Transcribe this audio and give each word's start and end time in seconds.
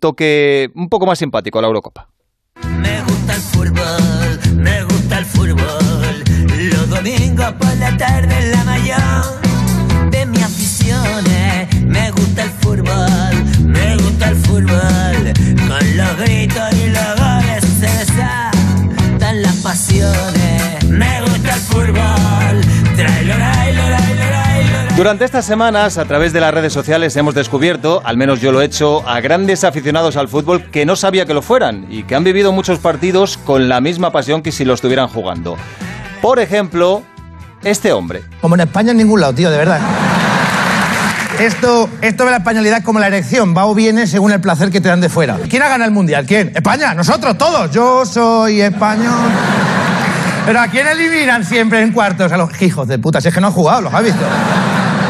toque 0.00 0.70
un 0.74 0.88
poco 0.88 1.06
más 1.06 1.18
simpático 1.18 1.58
a 1.58 1.62
la 1.62 1.68
Eurocopa. 1.68 2.08
Me 2.78 3.02
gusta 3.02 3.34
el 3.34 3.40
fútbol, 3.40 4.56
me 4.56 4.84
gusta 4.84 5.18
el 5.18 5.24
fútbol. 5.24 6.24
Los 6.70 6.88
domingos 6.90 7.52
por 7.52 7.76
la 7.76 7.96
tarde 7.96 8.38
en 8.38 8.52
la 8.52 8.64
mayor 8.64 9.41
Durante 25.02 25.24
estas 25.24 25.44
semanas, 25.44 25.98
a 25.98 26.04
través 26.04 26.32
de 26.32 26.40
las 26.40 26.54
redes 26.54 26.72
sociales, 26.72 27.16
hemos 27.16 27.34
descubierto, 27.34 28.00
al 28.04 28.16
menos 28.16 28.40
yo 28.40 28.52
lo 28.52 28.62
he 28.62 28.66
hecho, 28.66 29.02
a 29.08 29.20
grandes 29.20 29.64
aficionados 29.64 30.16
al 30.16 30.28
fútbol 30.28 30.70
que 30.70 30.86
no 30.86 30.94
sabía 30.94 31.26
que 31.26 31.34
lo 31.34 31.42
fueran 31.42 31.88
y 31.90 32.04
que 32.04 32.14
han 32.14 32.22
vivido 32.22 32.52
muchos 32.52 32.78
partidos 32.78 33.36
con 33.36 33.68
la 33.68 33.80
misma 33.80 34.12
pasión 34.12 34.42
que 34.42 34.52
si 34.52 34.64
lo 34.64 34.74
estuvieran 34.74 35.08
jugando. 35.08 35.56
Por 36.20 36.38
ejemplo, 36.38 37.02
este 37.64 37.92
hombre. 37.92 38.22
Como 38.40 38.54
en 38.54 38.60
España 38.60 38.92
en 38.92 38.98
ningún 38.98 39.20
lado, 39.20 39.34
tío, 39.34 39.50
de 39.50 39.58
verdad. 39.58 39.80
Esto, 41.40 41.90
esto 42.00 42.24
de 42.24 42.30
la 42.30 42.36
españolidad 42.36 42.78
es 42.78 42.84
como 42.84 43.00
la 43.00 43.08
erección, 43.08 43.56
va 43.56 43.66
o 43.66 43.74
viene 43.74 44.06
según 44.06 44.30
el 44.30 44.40
placer 44.40 44.70
que 44.70 44.80
te 44.80 44.88
dan 44.88 45.00
de 45.00 45.08
fuera. 45.08 45.36
¿Quién 45.50 45.64
ha 45.64 45.68
ganado 45.68 45.88
el 45.88 45.94
mundial? 45.94 46.26
¿Quién? 46.26 46.52
España, 46.54 46.94
nosotros, 46.94 47.36
todos. 47.36 47.72
Yo 47.72 48.06
soy 48.06 48.60
español. 48.60 49.32
Pero 50.46 50.60
¿a 50.60 50.68
quién 50.68 50.86
eliminan 50.86 51.44
siempre 51.44 51.82
en 51.82 51.90
cuartos? 51.90 52.30
A 52.30 52.36
los 52.36 52.62
hijos 52.62 52.86
de 52.86 53.00
puta, 53.00 53.20
si 53.20 53.26
es 53.26 53.34
que 53.34 53.40
no 53.40 53.48
han 53.48 53.52
jugado, 53.52 53.80
¿los 53.80 53.92
has 53.92 54.04
visto? 54.04 54.24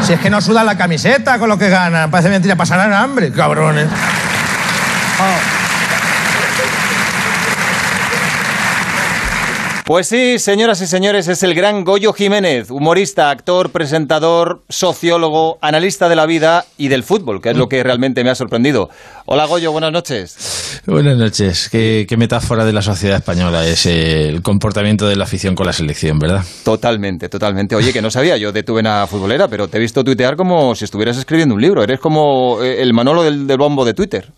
Si 0.03 0.11
es 0.11 0.19
que 0.19 0.29
no 0.29 0.41
sudan 0.41 0.65
la 0.65 0.77
camiseta 0.77 1.39
con 1.39 1.47
lo 1.47 1.57
que 1.57 1.69
ganan, 1.69 2.11
parece 2.11 2.29
mentira, 2.29 2.55
pasarán 2.57 2.91
hambre, 2.91 3.31
cabrones. 3.31 3.87
Pues 9.85 10.07
sí, 10.07 10.39
señoras 10.39 10.79
y 10.79 10.87
señores, 10.87 11.27
es 11.27 11.43
el 11.43 11.53
gran 11.53 11.83
Goyo 11.83 12.13
Jiménez, 12.13 12.71
humorista, 12.71 13.29
actor, 13.29 13.69
presentador, 13.69 14.63
sociólogo, 14.69 15.57
analista 15.59 16.07
de 16.07 16.15
la 16.15 16.25
vida 16.25 16.63
y 16.77 16.87
del 16.87 17.03
fútbol, 17.03 17.41
que 17.41 17.49
es 17.49 17.57
lo 17.57 17.67
que 17.67 17.83
realmente 17.83 18.23
me 18.23 18.29
ha 18.29 18.35
sorprendido. 18.35 18.89
Hola 19.25 19.45
Goyo, 19.45 19.73
buenas 19.73 19.91
noches. 19.91 20.81
Buenas 20.87 21.17
noches. 21.17 21.67
Qué, 21.69 22.05
qué 22.07 22.15
metáfora 22.15 22.63
de 22.63 22.71
la 22.71 22.81
sociedad 22.81 23.17
española 23.17 23.67
es 23.67 23.85
el 23.85 24.41
comportamiento 24.41 25.05
de 25.05 25.17
la 25.17 25.25
afición 25.25 25.53
con 25.53 25.65
la 25.65 25.73
selección, 25.73 26.17
¿verdad? 26.17 26.45
Totalmente, 26.63 27.27
totalmente. 27.27 27.75
Oye, 27.75 27.91
que 27.91 28.01
no 28.01 28.09
sabía 28.09 28.37
yo 28.37 28.53
de 28.53 28.63
tu 28.63 28.75
vena 28.75 29.05
futbolera, 29.05 29.49
pero 29.49 29.67
te 29.67 29.79
he 29.79 29.81
visto 29.81 30.01
tuitear 30.01 30.37
como 30.37 30.75
si 30.75 30.85
estuvieras 30.85 31.17
escribiendo 31.17 31.55
un 31.55 31.61
libro. 31.61 31.83
Eres 31.83 31.99
como 31.99 32.63
eh, 32.63 32.81
el 32.81 32.93
Manolo 32.93 33.23
del, 33.23 33.47
del 33.47 33.57
bombo 33.57 33.83
de 33.83 33.93
Twitter. 33.93 34.31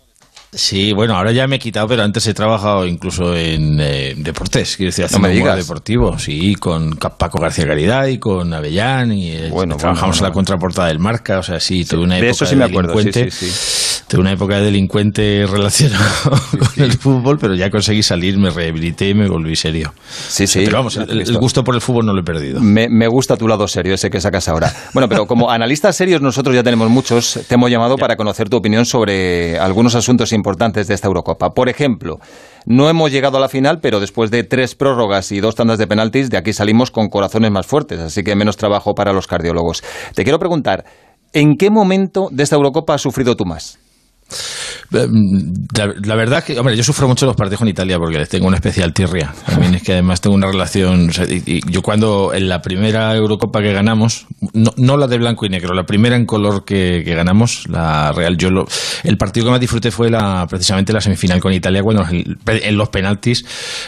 Sí, 0.52 0.92
bueno, 0.92 1.16
ahora 1.16 1.32
ya 1.32 1.46
me 1.46 1.56
he 1.56 1.58
quitado, 1.58 1.86
pero 1.88 2.02
antes 2.02 2.26
he 2.26 2.32
trabajado 2.32 2.86
incluso 2.86 3.36
en 3.36 3.78
eh, 3.78 4.14
deportes, 4.16 4.76
quiero 4.76 4.88
decir, 4.88 5.04
haciendo 5.04 5.28
me 5.28 5.38
humor 5.38 5.56
deportivo, 5.56 6.18
sí, 6.18 6.54
con 6.54 6.96
Paco 6.96 7.38
García 7.40 7.66
Caridad 7.66 8.06
y 8.06 8.18
con 8.18 8.54
Avellán, 8.54 9.12
y 9.12 9.32
eh, 9.32 9.50
Bueno, 9.50 9.76
trabajamos 9.76 10.16
bueno, 10.16 10.26
en 10.26 10.30
la 10.30 10.34
contraportada 10.34 10.88
del 10.88 10.98
Marca, 10.98 11.38
o 11.40 11.42
sea, 11.42 11.60
sí, 11.60 11.84
tuve 11.84 12.04
una 12.04 12.14
de 12.14 12.20
época 12.20 12.30
eso 12.30 12.46
sí 12.46 12.56
me 12.56 12.64
acuerdo, 12.64 12.92
sí, 12.96 13.04
delincuente, 13.04 13.30
sí, 13.30 13.50
sí. 13.50 14.02
tuve 14.08 14.22
una 14.22 14.32
época 14.32 14.56
de 14.56 14.64
delincuente 14.64 15.46
relacionado 15.46 16.30
con 16.58 16.84
el 16.84 16.92
fútbol, 16.92 17.36
pero 17.38 17.54
ya 17.54 17.68
conseguí 17.68 18.02
salir, 18.02 18.38
me 18.38 18.48
rehabilité 18.48 19.10
y 19.10 19.14
me 19.14 19.28
volví 19.28 19.56
serio. 19.56 19.92
Sí, 20.08 20.46
sí. 20.46 20.62
Pero 20.64 20.78
vamos, 20.78 20.96
el, 20.96 21.20
el 21.20 21.38
gusto 21.38 21.64
por 21.64 21.74
el 21.74 21.82
fútbol 21.82 22.06
no 22.06 22.14
lo 22.14 22.20
he 22.20 22.24
perdido. 22.24 22.60
Me, 22.60 22.88
me 22.88 23.08
gusta 23.08 23.36
tu 23.36 23.46
lado 23.46 23.68
serio, 23.68 23.92
ese 23.92 24.08
que 24.08 24.20
sacas 24.22 24.48
ahora. 24.48 24.72
Bueno, 24.94 25.06
pero 25.08 25.26
como 25.26 25.50
analistas 25.56 25.96
serios 25.96 26.22
nosotros 26.22 26.54
ya 26.54 26.62
tenemos 26.62 26.88
muchos, 26.88 27.40
te 27.46 27.54
hemos 27.56 27.70
llamado 27.70 27.96
para 27.96 28.16
conocer 28.16 28.48
tu 28.48 28.56
opinión 28.56 28.86
sobre 28.86 29.58
algunos 29.58 29.94
asuntos 29.94 30.32
importantes 30.32 30.45
de 30.54 30.94
esta 30.94 31.08
Eurocopa. 31.08 31.54
Por 31.54 31.68
ejemplo, 31.68 32.20
no 32.66 32.88
hemos 32.88 33.10
llegado 33.10 33.36
a 33.36 33.40
la 33.40 33.48
final, 33.48 33.80
pero 33.80 33.98
después 33.98 34.30
de 34.30 34.44
tres 34.44 34.76
prórrogas 34.76 35.32
y 35.32 35.40
dos 35.40 35.56
tandas 35.56 35.78
de 35.78 35.88
penaltis, 35.88 36.30
de 36.30 36.36
aquí 36.36 36.52
salimos 36.52 36.92
con 36.92 37.08
corazones 37.08 37.50
más 37.50 37.66
fuertes, 37.66 37.98
así 37.98 38.22
que 38.22 38.36
menos 38.36 38.56
trabajo 38.56 38.94
para 38.94 39.12
los 39.12 39.26
cardiólogos. 39.26 39.82
Te 40.14 40.22
quiero 40.22 40.38
preguntar, 40.38 40.84
¿en 41.32 41.56
qué 41.56 41.70
momento 41.70 42.28
de 42.30 42.44
esta 42.44 42.54
Eurocopa 42.54 42.94
has 42.94 43.02
sufrido 43.02 43.34
tú 43.34 43.44
más? 43.44 43.78
Eh, 44.92 45.06
La, 45.76 45.92
la 46.04 46.14
verdad 46.14 46.44
que, 46.44 46.58
hombre, 46.58 46.76
yo 46.76 46.82
sufro 46.84 47.06
mucho 47.08 47.26
los 47.26 47.36
partidos 47.36 47.58
con 47.58 47.68
Italia 47.68 47.98
porque 47.98 48.18
les 48.18 48.28
tengo 48.28 48.46
una 48.46 48.56
especial 48.56 48.92
tirria. 48.92 49.34
También 49.46 49.74
es 49.74 49.82
que 49.82 49.92
además 49.92 50.20
tengo 50.20 50.34
una 50.36 50.46
relación. 50.46 51.10
o 51.10 51.12
sea, 51.12 51.24
y- 51.26 51.42
y 51.46 51.60
yo 51.70 51.82
cuando 51.82 52.32
en 52.34 52.48
la 52.48 52.62
primera 52.62 53.14
Eurocopa 53.14 53.60
que 53.62 53.72
ganamos, 53.72 54.26
no, 54.52 54.72
no 54.76 54.96
la 54.96 55.06
de 55.06 55.18
blanco 55.18 55.44
y 55.46 55.48
negro, 55.48 55.74
la 55.74 55.84
primera 55.86 56.16
en 56.16 56.26
color 56.26 56.64
que, 56.64 57.02
que 57.04 57.14
ganamos, 57.14 57.68
la 57.68 58.12
Real, 58.12 58.36
yo 58.36 58.50
lo, 58.50 58.66
el 59.04 59.18
partido 59.18 59.46
que 59.46 59.50
más 59.52 59.60
disfruté 59.60 59.90
fue 59.90 60.10
la, 60.10 60.46
precisamente 60.48 60.92
la 60.92 61.00
semifinal 61.00 61.40
con 61.40 61.52
Italia 61.52 61.82
cuando 61.82 62.04
en, 62.08 62.76
los 62.76 62.88
penaltis 62.88 63.44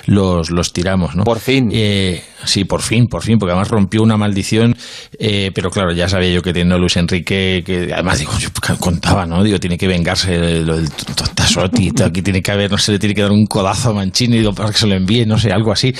los, 0.06 0.50
los 0.50 0.72
tiramos, 0.72 1.14
¿no? 1.16 1.24
Por 1.24 1.38
fin. 1.40 1.70
Eh, 1.72 2.22
sí, 2.44 2.64
por 2.64 2.82
fin, 2.82 3.06
por 3.06 3.22
fin, 3.22 3.38
porque 3.38 3.52
además 3.52 3.68
rompió 3.68 4.02
una 4.02 4.16
maldición, 4.16 4.76
eh, 5.18 5.50
pero 5.54 5.70
claro, 5.70 5.92
ya 5.92 6.08
sabía 6.08 6.30
yo 6.32 6.42
que 6.42 6.52
teniendo 6.52 6.74
a 6.74 6.78
Luis 6.78 6.96
Enrique, 6.96 7.62
que 7.64 7.90
además 7.92 8.18
digo, 8.18 8.32
yo 8.38 8.48
contaba, 8.78 9.26
¿no? 9.26 9.42
Digo, 9.42 9.58
tiene 9.60 9.78
que 9.78 9.86
vengarse 9.88 10.60
lo 10.60 10.76
del 10.76 10.87
Tasotti, 11.34 11.90
aquí 12.02 12.22
tiene 12.22 12.42
que 12.42 12.50
haber, 12.50 12.70
no 12.70 12.78
sé, 12.78 12.92
le 12.92 12.98
tiene 12.98 13.14
que 13.14 13.22
dar 13.22 13.30
un 13.30 13.46
codazo 13.46 13.90
a 13.90 13.94
Mancini 13.94 14.42
para 14.52 14.70
que 14.70 14.78
se 14.78 14.86
lo 14.86 14.94
envíe, 14.94 15.24
no 15.26 15.38
sé, 15.38 15.52
algo 15.52 15.72
así. 15.72 15.94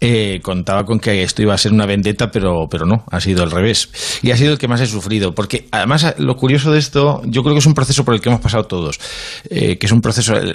Eh, 0.00 0.40
contaba 0.42 0.84
con 0.84 0.98
que 0.98 1.22
esto 1.22 1.42
iba 1.42 1.54
a 1.54 1.58
ser 1.58 1.72
una 1.72 1.86
vendetta, 1.86 2.30
pero, 2.30 2.66
pero 2.70 2.86
no, 2.86 3.04
ha 3.10 3.20
sido 3.20 3.42
al 3.42 3.50
revés. 3.50 3.90
Y 4.22 4.30
ha 4.30 4.36
sido 4.36 4.52
el 4.52 4.58
que 4.58 4.68
más 4.68 4.80
he 4.80 4.86
sufrido, 4.86 5.34
porque 5.34 5.68
además 5.70 6.14
lo 6.18 6.36
curioso 6.36 6.72
de 6.72 6.78
esto, 6.78 7.22
yo 7.24 7.42
creo 7.42 7.54
que 7.54 7.60
es 7.60 7.66
un 7.66 7.74
proceso 7.74 8.04
por 8.04 8.14
el 8.14 8.20
que 8.20 8.28
hemos 8.28 8.40
pasado 8.40 8.64
todos, 8.64 8.98
eh, 9.48 9.78
que 9.78 9.86
es 9.86 9.92
un 9.92 10.00
proceso, 10.00 10.34
eh, 10.36 10.52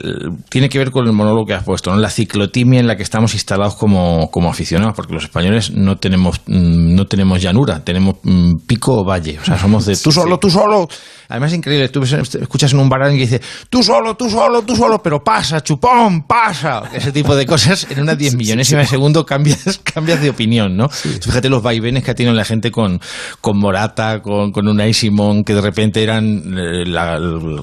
tiene 0.49 0.69
que 0.69 0.77
ver 0.77 0.91
con 0.91 1.05
el 1.07 1.13
monólogo 1.13 1.45
que 1.45 1.53
has 1.53 1.63
puesto, 1.63 1.91
¿no? 1.91 1.97
la 1.99 2.09
ciclotimia 2.09 2.79
en 2.79 2.87
la 2.87 2.95
que 2.95 3.03
estamos 3.03 3.33
instalados 3.33 3.75
como, 3.75 4.29
como 4.31 4.49
aficionados, 4.49 4.93
porque 4.95 5.13
los 5.13 5.23
españoles 5.23 5.71
no 5.71 5.97
tenemos, 5.97 6.41
mm, 6.45 6.95
no 6.95 7.05
tenemos 7.05 7.41
llanura, 7.41 7.83
tenemos 7.83 8.15
mm, 8.23 8.57
pico 8.67 9.01
o 9.01 9.03
valle, 9.03 9.39
o 9.39 9.45
sea, 9.45 9.57
somos 9.57 9.85
de 9.85 9.95
tú 9.95 10.11
solo, 10.11 10.37
tú 10.37 10.49
solo. 10.49 10.87
Además 11.27 11.51
es 11.51 11.57
increíble, 11.57 11.89
tú 11.89 12.03
escuchas 12.03 12.73
en 12.73 12.79
un 12.79 12.89
bar 12.89 13.09
que 13.09 13.17
dice, 13.17 13.41
tú 13.75 13.83
solo, 13.83 14.15
tú 14.15 14.29
solo, 14.29 14.61
tú 14.61 14.73
solo, 14.73 15.03
pero 15.03 15.21
pasa, 15.21 15.61
chupón, 15.61 16.23
pasa. 16.23 16.83
Ese 16.93 17.11
tipo 17.11 17.35
de 17.35 17.45
cosas, 17.45 17.85
en 17.89 17.99
una 17.99 18.15
diez 18.15 18.33
millonésima 18.33 18.79
de 18.79 18.87
segundo 18.87 19.25
cambias, 19.25 19.79
cambias 19.83 20.21
de 20.21 20.29
opinión, 20.29 20.77
¿no? 20.77 20.87
Fíjate 20.87 21.49
los 21.49 21.61
vaivenes 21.61 22.01
que 22.01 22.11
ha 22.11 22.15
tenido 22.15 22.33
la 22.33 22.45
gente 22.45 22.71
con, 22.71 23.01
con 23.41 23.57
Morata, 23.57 24.21
con, 24.21 24.53
con 24.53 24.65
Unai 24.69 24.93
Simón, 24.93 25.43
que 25.43 25.53
de 25.53 25.59
repente 25.59 26.01
eran, 26.01 26.55
eh, 26.57 26.85
la- 26.85 27.17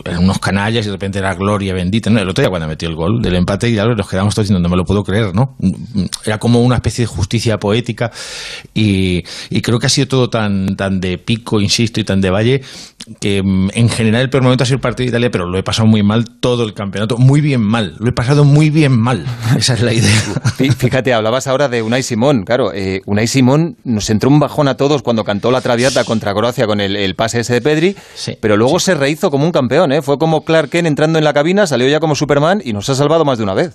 eran 0.04 0.24
unos 0.24 0.38
canallas 0.38 0.84
y 0.84 0.88
de 0.90 0.92
repente 0.92 1.18
era 1.18 1.34
gloria 1.34 1.72
bendita. 1.72 2.10
¿no? 2.10 2.20
El 2.20 2.28
otro 2.28 2.42
día 2.42 2.50
cuando 2.50 2.68
metió 2.68 2.90
el 2.90 2.94
gol 2.94 3.22
del 3.22 3.34
empate 3.36 3.70
y 3.70 3.76
nos 3.76 4.06
quedamos 4.06 4.34
todos 4.34 4.48
diciendo, 4.48 4.60
no 4.62 4.68
me 4.70 4.76
lo 4.76 4.84
puedo 4.84 5.02
creer, 5.04 5.34
¿no? 5.34 5.56
Era 6.26 6.36
como 6.36 6.60
una 6.60 6.74
especie 6.74 7.04
de 7.04 7.06
justicia 7.06 7.58
poética 7.58 8.12
y, 8.74 9.22
y 9.48 9.62
creo 9.62 9.78
que 9.78 9.86
ha 9.86 9.88
sido 9.88 10.08
todo 10.08 10.28
tan, 10.28 10.76
tan 10.76 11.00
de 11.00 11.16
pico, 11.16 11.58
insisto, 11.58 12.00
y 12.00 12.04
tan 12.04 12.20
de 12.20 12.28
valle 12.28 12.60
que 13.20 13.42
mm, 13.42 13.70
en 13.74 13.88
general 13.88 14.20
el 14.22 14.30
peor 14.30 14.42
momento 14.44 14.62
ha 14.62 14.66
sido 14.66 14.76
el 14.76 14.80
partido 14.80 15.06
de 15.06 15.08
Italia, 15.08 15.30
pero 15.30 15.46
lo 15.48 15.58
he 15.58 15.62
pasado 15.62 15.88
muy 15.88 16.01
mal 16.02 16.24
todo 16.40 16.64
el 16.64 16.74
campeonato, 16.74 17.16
muy 17.18 17.40
bien 17.40 17.60
mal, 17.60 17.94
lo 17.98 18.08
he 18.08 18.12
pasado 18.12 18.44
muy 18.44 18.70
bien 18.70 18.98
mal, 18.98 19.24
esa 19.58 19.74
es 19.74 19.82
la 19.82 19.92
idea. 19.92 20.10
Fí- 20.58 20.72
Fíjate, 20.74 21.12
hablabas 21.14 21.46
ahora 21.46 21.68
de 21.68 21.82
Unai 21.82 22.02
Simón. 22.02 22.44
Claro, 22.44 22.72
eh, 22.74 23.02
Unai 23.06 23.26
Simón 23.26 23.76
nos 23.84 24.08
entró 24.10 24.28
un 24.30 24.41
bajón 24.41 24.68
a 24.68 24.76
todos 24.76 25.02
cuando 25.02 25.24
cantó 25.24 25.50
la 25.50 25.60
Traviata 25.60 26.04
contra 26.04 26.34
Croacia 26.34 26.66
con 26.66 26.80
el, 26.80 26.96
el 26.96 27.14
pase 27.14 27.41
ese 27.41 27.54
de 27.54 27.60
Pedri, 27.60 27.96
Sí, 28.14 28.36
pero 28.41 28.56
luego 28.56 28.78
se 28.80 28.94
rehizo 28.94 29.30
como 29.30 29.44
un 29.44 29.52
campeón. 29.52 29.92
¿eh? 29.92 30.02
Fue 30.02 30.18
como 30.18 30.44
Clark 30.44 30.70
Kent 30.70 30.86
entrando 30.88 31.18
en 31.18 31.24
la 31.24 31.32
cabina, 31.32 31.66
salió 31.66 31.88
ya 31.88 32.00
como 32.00 32.14
Superman 32.14 32.60
y 32.64 32.72
nos 32.72 32.88
ha 32.88 32.94
salvado 32.94 33.24
más 33.24 33.38
de 33.38 33.44
una 33.44 33.54
vez. 33.54 33.72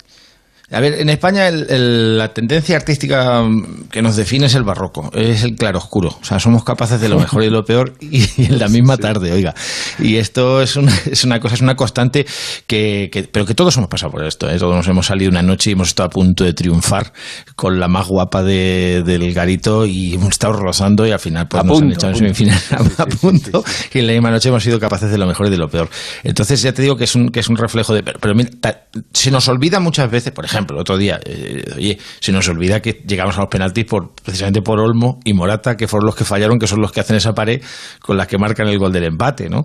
A 0.69 0.81
ver, 0.81 0.95
en 0.99 1.07
España 1.07 1.47
el- 1.47 1.65
el- 1.69 2.17
la 2.17 2.33
tendencia 2.33 2.75
artística 2.75 3.41
que 3.89 4.01
nos 4.01 4.17
define 4.17 4.47
es 4.47 4.55
el 4.55 4.63
barroco, 4.63 5.09
es 5.13 5.43
el 5.43 5.55
claroscuro. 5.55 6.09
O 6.21 6.25
sea, 6.25 6.39
somos 6.41 6.65
capaces 6.65 6.99
de 6.99 7.07
lo 7.07 7.17
mejor 7.17 7.41
y 7.41 7.45
de 7.45 7.51
lo 7.51 7.63
peor 7.63 7.93
y, 8.01 8.23
y 8.35 8.45
en 8.47 8.59
la 8.59 8.67
misma 8.67 8.97
tarde, 8.97 9.31
oiga. 9.31 9.55
Y 9.97 10.17
esto 10.17 10.61
es 10.61 10.75
una, 10.75 10.93
es 11.09 11.23
una 11.23 11.39
cosa, 11.39 11.55
es 11.55 11.61
una 11.61 11.77
constante 11.77 12.25
que, 12.67 13.09
que- 13.13 13.23
pero 13.23 13.45
que 13.45 13.53
todos 13.55 13.77
hemos 13.77 13.87
pasado 13.87 14.11
por 14.11 14.25
esto. 14.25 14.49
¿eh? 14.49 14.57
Todos 14.59 14.75
nos 14.75 14.85
hemos 14.89 15.05
salido 15.05 15.31
una 15.31 15.41
noche 15.41 15.69
y 15.69 15.73
hemos 15.73 15.87
estado 15.87 16.07
a 16.07 16.09
punto 16.09 16.43
de 16.43 16.51
triunfar 16.53 17.13
con 17.55 17.79
la 17.79 17.87
más 17.87 18.07
guapa 18.07 18.43
de- 18.43 19.03
del 19.05 19.33
garito 19.33 19.85
y 19.85 20.15
hemos 20.15 20.31
estado 20.31 20.51
rozando 20.51 21.07
y 21.07 21.11
al 21.11 21.19
final 21.19 21.47
pues, 21.47 21.61
A 21.61 21.65
nos 21.65 21.77
han 21.77 21.81
punto, 21.83 21.95
echado 21.95 22.07
a 22.07 22.17
en 22.17 22.17
semifinal 22.35 22.59
a, 22.97 23.03
a 23.03 23.05
punto 23.05 23.63
y 23.93 23.99
en 23.99 24.07
la 24.07 24.11
misma 24.11 24.31
noche 24.31 24.49
hemos 24.49 24.63
sido 24.63 24.81
capaces 24.81 25.09
de 25.11 25.17
lo 25.17 25.27
mejor 25.27 25.47
y 25.47 25.49
de 25.49 25.57
lo 25.57 25.69
peor. 25.69 25.89
Entonces 26.23 26.61
ya 26.61 26.73
te 26.73 26.81
digo 26.81 26.97
que 26.97 27.05
es 27.05 27.15
un, 27.15 27.29
que 27.29 27.39
es 27.39 27.47
un 27.47 27.55
reflejo 27.55 27.93
de... 27.93 28.03
Pero, 28.03 28.19
pero 28.19 28.35
mira, 28.35 28.49
ta- 28.59 28.87
se 29.13 29.31
nos 29.31 29.47
olvida 29.47 29.79
muchas 29.79 30.11
veces, 30.11 30.33
por 30.33 30.43
ejemplo, 30.43 30.56
ejemplo, 30.57 30.79
otro 30.79 30.97
día, 30.97 31.19
eh, 31.25 31.63
oye, 31.75 31.97
se 32.19 32.31
nos 32.31 32.47
olvida 32.49 32.81
que 32.81 33.01
llegamos 33.05 33.37
a 33.37 33.41
los 33.41 33.49
penaltis 33.49 33.85
por 33.85 34.11
precisamente 34.11 34.61
por 34.61 34.79
Olmo 34.79 35.19
y 35.23 35.33
Morata, 35.33 35.75
que 35.77 35.87
fueron 35.87 36.05
los 36.07 36.15
que 36.15 36.25
fallaron, 36.25 36.59
que 36.59 36.67
son 36.67 36.81
los 36.81 36.91
que 36.91 36.99
hacen 36.99 37.15
esa 37.15 37.33
pared 37.33 37.61
con 37.99 38.17
las 38.17 38.27
que 38.27 38.37
marcan 38.37 38.67
el 38.67 38.77
gol 38.77 38.91
del 38.91 39.05
empate, 39.05 39.49
¿no? 39.49 39.63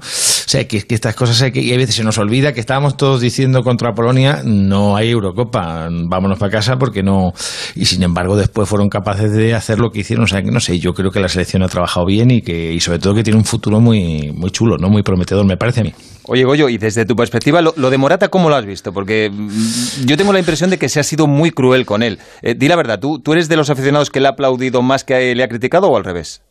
Sea, 0.53 0.69
que, 0.69 0.83
que 0.83 0.95
estas 0.95 1.15
cosas 1.15 1.41
hay 1.41 1.51
que, 1.51 1.63
y 1.63 1.73
a 1.73 1.79
veces 1.79 1.95
se 1.95 2.05
nos 2.05 2.19
olvida 2.19 2.53
que 2.53 2.61
estábamos 2.61 2.99
todos 2.99 3.23
diciendo 3.23 3.63
contra 3.63 3.95
Polonia, 3.95 4.43
no 4.45 4.97
hay 4.97 5.09
Eurocopa, 5.09 5.89
vámonos 5.91 6.39
para 6.39 6.53
casa 6.53 6.77
porque 6.77 7.03
no, 7.03 7.33
y 7.75 7.87
sin 7.87 8.03
embargo 8.03 8.37
después 8.37 8.69
fueron 8.69 8.91
capaces 8.91 9.33
de 9.33 9.55
hacer 9.55 9.79
lo 9.79 9.91
que 9.91 10.01
hicieron, 10.01 10.25
o 10.25 10.27
sea, 10.27 10.43
que 10.43 10.51
no 10.51 10.61
sé, 10.61 10.79
yo 10.79 10.93
creo 10.93 11.11
que 11.11 11.21
la 11.21 11.31
selección 11.31 11.63
ha 11.63 11.69
trabajado 11.69 12.05
bien 12.05 12.31
y 12.31 12.43
que, 12.43 12.71
y 12.71 12.81
sobre 12.81 12.99
todo 12.99 13.15
que 13.15 13.23
tiene 13.23 13.39
un 13.39 13.47
futuro 13.47 13.81
muy, 13.81 14.31
muy 14.37 14.51
chulo, 14.51 14.77
¿no? 14.77 14.91
Muy 14.91 15.03
prometedor, 15.03 15.47
me 15.47 15.57
parece 15.57 15.81
a 15.81 15.85
mí. 15.85 15.95
Oye, 16.25 16.45
Goyo, 16.45 16.69
y 16.69 16.77
desde 16.77 17.07
tu 17.07 17.17
perspectiva, 17.17 17.63
lo, 17.63 17.73
lo 17.79 17.89
de 17.89 17.97
Morata, 17.97 18.29
¿cómo 18.29 18.51
lo 18.51 18.57
has 18.57 18.67
visto? 18.67 18.93
Porque 18.93 19.31
mm, 19.33 20.05
yo 20.05 20.19
tengo 20.19 20.35
la 20.35 20.39
impresión 20.39 20.69
de 20.69 20.77
que 20.77 20.91
se 20.91 21.01
ha 21.01 21.03
sido 21.03 21.27
muy 21.27 21.51
cruel 21.51 21.87
con 21.87 22.03
él. 22.03 22.19
Eh, 22.43 22.55
di 22.55 22.69
la 22.69 22.77
verdad, 22.77 23.01
¿tú, 23.01 23.21
¿tú 23.21 23.33
eres 23.33 23.49
de 23.49 23.57
los 23.57 23.71
aficionados 23.71 24.11
que 24.11 24.21
le 24.21 24.27
ha 24.27 24.33
aplaudido 24.33 24.83
más 24.83 25.03
que 25.03 25.35
le 25.35 25.43
ha 25.43 25.49
criticado 25.49 25.89
o 25.89 25.97
al 25.97 26.05
revés? 26.05 26.43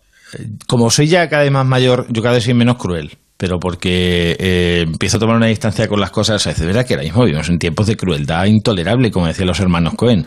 Como 0.65 0.89
soy 0.89 1.05
ya 1.05 1.29
cada 1.29 1.43
vez 1.43 1.51
más 1.51 1.67
mayor, 1.67 2.07
yo 2.09 2.23
cada 2.23 2.33
vez 2.33 2.45
soy 2.45 2.55
menos 2.55 2.77
cruel 2.77 3.19
pero 3.41 3.59
porque 3.59 4.35
eh, 4.37 4.83
empiezo 4.85 5.17
a 5.17 5.19
tomar 5.19 5.35
una 5.35 5.47
distancia 5.47 5.87
con 5.87 5.99
las 5.99 6.11
cosas. 6.11 6.45
Verdad 6.59 6.85
que 6.85 6.93
ahora 6.93 7.05
mismo 7.05 7.23
vivimos 7.25 7.49
en 7.49 7.57
tiempos 7.57 7.87
de 7.87 7.95
crueldad 7.95 8.45
intolerable, 8.45 9.09
como 9.09 9.25
decían 9.25 9.47
los 9.47 9.59
hermanos 9.59 9.95
Cohen, 9.95 10.23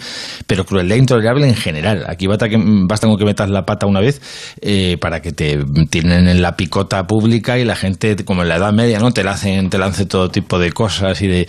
pero 0.49 0.66
crueldad 0.66 0.96
intolerable 0.96 1.46
en 1.46 1.55
general. 1.55 2.06
Aquí 2.08 2.26
basta, 2.26 2.49
que, 2.49 2.61
basta 2.88 3.06
con 3.06 3.16
que 3.16 3.25
metas 3.25 3.50
la 3.50 3.64
pata 3.64 3.87
una 3.87 4.00
vez 4.00 4.20
eh, 4.61 4.96
para 5.00 5.22
que 5.22 5.31
te 5.31 5.61
tienen 5.90 6.26
en 6.26 6.43
la 6.43 6.56
picota 6.56 7.06
pública 7.06 7.56
y 7.56 7.64
la 7.64 7.76
gente, 7.76 8.16
como 8.25 8.43
en 8.43 8.49
la 8.49 8.56
Edad 8.56 8.72
Media, 8.72 8.99
¿no? 8.99 9.12
te, 9.12 9.22
lancen, 9.22 9.70
te 9.70 9.78
lance 9.78 10.06
todo 10.06 10.28
tipo 10.28 10.58
de 10.58 10.72
cosas 10.72 11.22
y 11.22 11.28
de... 11.28 11.46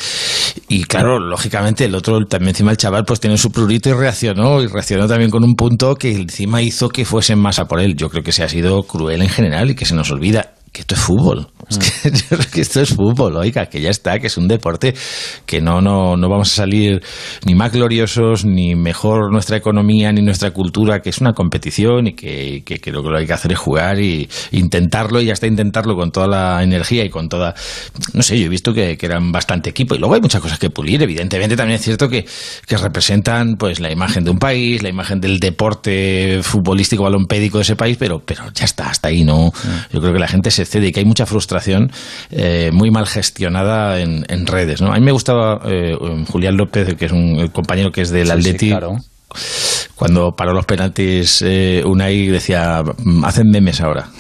Y 0.68 0.84
claro, 0.84 1.18
lógicamente 1.18 1.86
el 1.86 1.96
otro, 1.96 2.20
también 2.28 2.50
encima 2.50 2.70
el 2.70 2.78
chaval, 2.78 3.06
pues 3.06 3.20
tiene 3.20 3.40
su 3.40 3.52
prurito 3.52 3.90
y 3.90 3.94
reaccionó, 3.94 4.62
y 4.62 4.68
reaccionó 4.68 5.08
también 5.08 5.32
con 5.32 5.44
un 5.44 5.56
punto 5.56 5.96
que 5.96 6.12
encima 6.12 6.62
hizo 6.62 6.90
que 6.90 7.06
fuesen 7.06 7.40
más 7.40 7.58
a 7.58 7.66
por 7.66 7.80
él. 7.80 7.96
Yo 7.96 8.10
creo 8.10 8.22
que 8.22 8.32
se 8.32 8.44
ha 8.44 8.50
sido 8.50 8.84
cruel 8.84 9.24
en 9.24 9.30
general 9.30 9.72
y 9.72 9.76
que 9.76 9.86
se 9.86 9.96
nos 9.96 10.12
olvida 10.12 10.52
que 10.76 10.82
esto 10.82 10.94
es 10.94 11.02
fútbol. 11.02 11.48
Es 11.70 11.80
que, 11.80 12.12
que, 12.54 12.62
esto 12.62 12.82
es 12.82 12.90
fútbol, 12.90 13.38
oiga, 13.38 13.66
que 13.66 13.82
ya 13.82 13.90
está, 13.90 14.20
que 14.20 14.28
es 14.28 14.38
un 14.38 14.48
deporte 14.48 14.94
que 15.46 15.62
no, 15.62 15.82
no, 15.82 16.16
no 16.16 16.30
vamos 16.30 16.52
a 16.54 16.56
salir 16.56 17.02
ni 17.46 17.56
más 17.56 17.72
gloriosos, 17.72 18.46
ni 18.46 18.76
mejor 18.76 19.32
nuestra 19.32 19.58
economía, 19.58 20.12
ni 20.12 20.22
nuestra 20.22 20.52
cultura, 20.52 21.02
que 21.02 21.10
es 21.10 21.18
una 21.20 21.34
competición 21.34 22.08
y 22.08 22.14
que, 22.14 22.64
que, 22.64 22.78
que 22.78 22.92
lo 22.92 23.02
que 23.02 23.18
hay 23.18 23.26
que 23.26 23.34
hacer 23.34 23.52
es 23.52 23.58
jugar 23.58 24.00
y 24.00 24.30
intentarlo 24.52 25.22
y 25.22 25.32
hasta 25.32 25.48
intentarlo 25.48 25.96
con 25.96 26.12
toda 26.12 26.28
la 26.28 26.62
energía 26.64 27.04
y 27.04 27.10
con 27.10 27.30
toda... 27.30 27.56
No 28.14 28.22
sé, 28.22 28.40
yo 28.40 28.46
he 28.46 28.50
visto 28.50 28.74
que, 28.74 28.98
eran 29.06 29.32
bastante 29.32 29.70
equipo 29.70 29.94
y 29.94 30.00
luego 30.00 30.16
hay 30.16 30.22
muchas 30.22 30.42
cosas 30.42 30.58
que 30.58 30.72
pulir, 30.72 31.02
evidentemente 31.04 31.56
también 31.56 31.80
es 31.80 31.86
cierto 31.86 32.10
que, 32.10 32.26
que 32.66 32.78
representan 32.78 33.56
pues 33.56 33.80
la 33.80 33.92
imagen 33.92 34.24
de 34.24 34.32
un 34.32 34.40
país, 34.40 34.82
la 34.82 34.90
imagen 34.90 35.22
del 35.22 35.40
deporte 35.40 36.40
futbolístico 36.42 37.04
balompédico 37.04 37.60
de 37.60 37.64
ese 37.64 37.76
país, 37.76 37.98
pero, 38.00 38.20
pero 38.20 38.52
ya 38.54 38.66
está, 38.66 38.90
hasta 38.90 39.10
ahí, 39.10 39.24
¿no? 39.24 39.52
Yo 39.92 40.00
creo 40.02 40.12
que 40.12 40.20
la 40.20 40.28
gente 40.28 40.50
se 40.50 40.64
excede 40.64 40.88
y 40.88 40.92
que 40.92 41.02
hay 41.02 41.06
mucha 41.06 41.28
frustración 41.28 41.55
eh, 42.32 42.70
muy 42.74 42.92
mal 42.92 43.06
gestionada 43.08 44.00
en, 44.00 44.26
en, 44.30 44.48
redes. 44.48 44.82
¿no? 44.82 44.92
A 44.92 44.96
mí 44.96 45.02
me 45.06 45.12
gustaba 45.12 45.60
eh, 45.66 45.94
Julián 46.32 46.58
López, 46.58 46.96
que 46.96 47.06
es 47.06 47.12
un 47.12 47.48
compañero 47.50 47.92
que 47.92 48.02
es 48.02 48.10
del 48.10 48.28
Sí, 48.28 48.34
sí, 48.34 48.40
Atleti. 48.50 48.70
claro. 48.70 48.96
Cuando 49.96 50.32
paró 50.36 50.54
los 50.54 50.66
penaltis, 50.66 51.42
eh, 51.46 51.82
Unai 51.86 52.28
decía, 52.28 52.82
hacen 53.24 53.50
memes 53.52 53.82
ahora. 53.82 54.08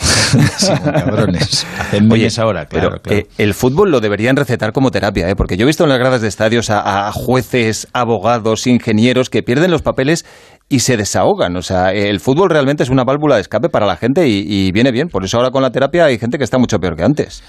Sí, 0.57 0.67
cabrones, 0.83 1.65
hacen 1.79 2.07
memes 2.07 2.39
ahora, 2.39 2.65
claro. 2.65 2.89
Pero 2.89 3.01
claro. 3.01 3.19
eh, 3.19 3.27
el 3.37 3.53
fútbol 3.53 3.91
lo 3.91 4.01
deberían 4.01 4.35
recetar 4.35 4.73
como 4.73 4.91
terapia, 4.91 5.29
¿eh? 5.29 5.35
porque 5.35 5.55
yo 5.55 5.63
he 5.63 5.67
visto 5.67 5.83
en 5.83 5.89
las 5.89 5.99
gradas 5.99 6.21
de 6.21 6.27
estadios 6.27 6.69
a, 6.69 7.07
a 7.07 7.11
jueces, 7.13 7.87
abogados, 7.93 8.67
ingenieros 8.67 9.29
que 9.29 9.43
pierden 9.43 9.71
los 9.71 9.81
papeles 9.81 10.25
y 10.67 10.79
se 10.79 10.97
desahogan. 10.97 11.55
O 11.55 11.61
sea, 11.61 11.93
el 11.93 12.19
fútbol 12.19 12.49
realmente 12.49 12.83
es 12.83 12.89
una 12.89 13.03
válvula 13.03 13.35
de 13.35 13.41
escape 13.41 13.69
para 13.69 13.85
la 13.85 13.97
gente 13.97 14.27
y, 14.27 14.45
y, 14.47 14.71
viene 14.71 14.91
bien. 14.91 15.09
Por 15.09 15.23
eso 15.23 15.37
ahora 15.37 15.51
con 15.51 15.61
la 15.61 15.71
terapia 15.71 16.05
hay 16.05 16.17
gente 16.17 16.37
que 16.37 16.43
está 16.43 16.57
mucho 16.57 16.79
peor 16.79 16.95
que 16.95 17.03
antes. 17.03 17.43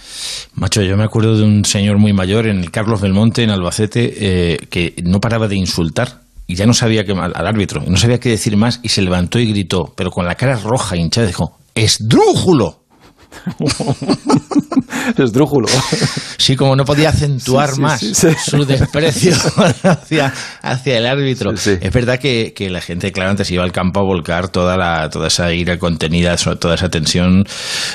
Macho, 0.54 0.82
yo 0.82 0.96
me 0.96 1.04
acuerdo 1.04 1.36
de 1.36 1.44
un 1.44 1.64
señor 1.64 1.98
muy 1.98 2.12
mayor 2.12 2.46
en 2.46 2.58
el 2.60 2.70
Carlos 2.70 3.00
Belmonte, 3.00 3.42
en 3.42 3.50
Albacete, 3.50 4.14
eh, 4.18 4.58
que 4.70 4.94
no 5.04 5.20
paraba 5.20 5.48
de 5.48 5.56
insultar 5.56 6.26
y 6.46 6.54
ya 6.54 6.66
no 6.66 6.74
sabía 6.74 7.04
qué 7.04 7.12
al 7.12 7.46
árbitro, 7.46 7.82
no 7.86 7.96
sabía 7.96 8.20
qué 8.20 8.28
decir 8.28 8.56
más 8.56 8.80
y 8.82 8.88
se 8.90 9.02
levantó 9.02 9.38
y 9.38 9.50
gritó, 9.50 9.92
pero 9.96 10.10
con 10.10 10.26
la 10.26 10.36
cara 10.36 10.56
roja, 10.56 10.96
hinchada, 10.96 11.26
dijo, 11.26 11.58
¡esdrújulo! 11.74 12.84
Esdrújulo. 15.18 15.68
Sí, 16.38 16.56
como 16.56 16.76
no 16.76 16.84
podía 16.84 17.10
acentuar 17.10 17.70
Sí, 17.74 17.80
más 17.80 18.00
sí, 18.00 18.14
sí. 18.14 18.28
su 18.44 18.64
desprecio 18.64 19.34
hacia, 19.82 20.32
hacia 20.62 20.98
el 20.98 21.06
árbitro. 21.06 21.52
Es 21.52 21.92
verdad 21.92 22.18
que, 22.18 22.52
que 22.54 22.70
la 22.70 22.80
gente, 22.80 23.12
claro, 23.12 23.30
antes 23.30 23.50
iba 23.50 23.64
al 23.64 23.72
campo 23.72 24.00
a 24.00 24.02
volcar 24.04 24.48
toda, 24.48 24.76
la, 24.76 25.08
toda 25.10 25.28
esa 25.28 25.52
ira 25.52 25.78
contenida, 25.78 26.36
toda 26.36 26.74
esa 26.74 26.88
tensión. 26.88 27.44